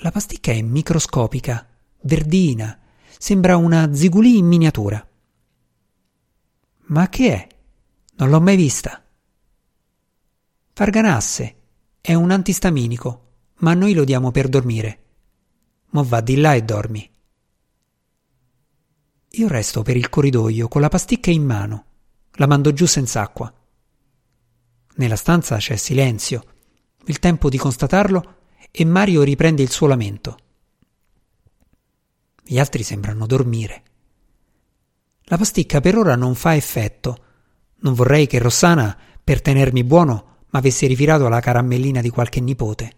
La 0.00 0.12
pasticca 0.12 0.52
è 0.52 0.62
microscopica, 0.62 1.66
verdina, 2.02 2.78
sembra 3.18 3.56
una 3.56 3.92
zigulì 3.92 4.38
in 4.38 4.46
miniatura. 4.46 5.04
Ma 6.86 7.08
che 7.08 7.32
è? 7.32 7.48
Non 8.16 8.30
l'ho 8.30 8.40
mai 8.40 8.54
vista. 8.54 9.04
Farganasse 10.72 11.56
è 12.00 12.14
un 12.14 12.30
antistaminico, 12.30 13.26
ma 13.56 13.74
noi 13.74 13.92
lo 13.92 14.04
diamo 14.04 14.30
per 14.30 14.48
dormire. 14.48 15.04
Mo 15.90 16.04
va 16.04 16.20
di 16.20 16.36
là 16.36 16.54
e 16.54 16.62
dormi. 16.62 17.10
Io 19.30 19.48
resto 19.48 19.82
per 19.82 19.96
il 19.96 20.08
corridoio 20.08 20.68
con 20.68 20.80
la 20.80 20.88
pasticca 20.88 21.32
in 21.32 21.44
mano. 21.44 21.84
La 22.34 22.46
mando 22.46 22.72
giù 22.72 22.86
senza 22.86 23.20
acqua. 23.20 23.52
Nella 24.94 25.16
stanza 25.16 25.56
c'è 25.56 25.74
silenzio, 25.74 26.44
il 27.06 27.18
tempo 27.18 27.48
di 27.48 27.58
constatarlo 27.58 28.36
e 28.70 28.84
Mario 28.84 29.22
riprende 29.22 29.62
il 29.62 29.70
suo 29.70 29.86
lamento. 29.86 30.36
Gli 32.42 32.58
altri 32.58 32.82
sembrano 32.82 33.26
dormire. 33.26 33.82
La 35.24 35.36
pasticca 35.36 35.80
per 35.80 35.96
ora 35.96 36.16
non 36.16 36.34
fa 36.34 36.54
effetto. 36.54 37.24
Non 37.80 37.94
vorrei 37.94 38.26
che 38.26 38.38
Rossana, 38.38 38.96
per 39.22 39.42
tenermi 39.42 39.84
buono, 39.84 40.44
m'avesse 40.50 40.86
ritirato 40.86 41.28
la 41.28 41.40
caramellina 41.40 42.00
di 42.00 42.08
qualche 42.08 42.40
nipote. 42.40 42.97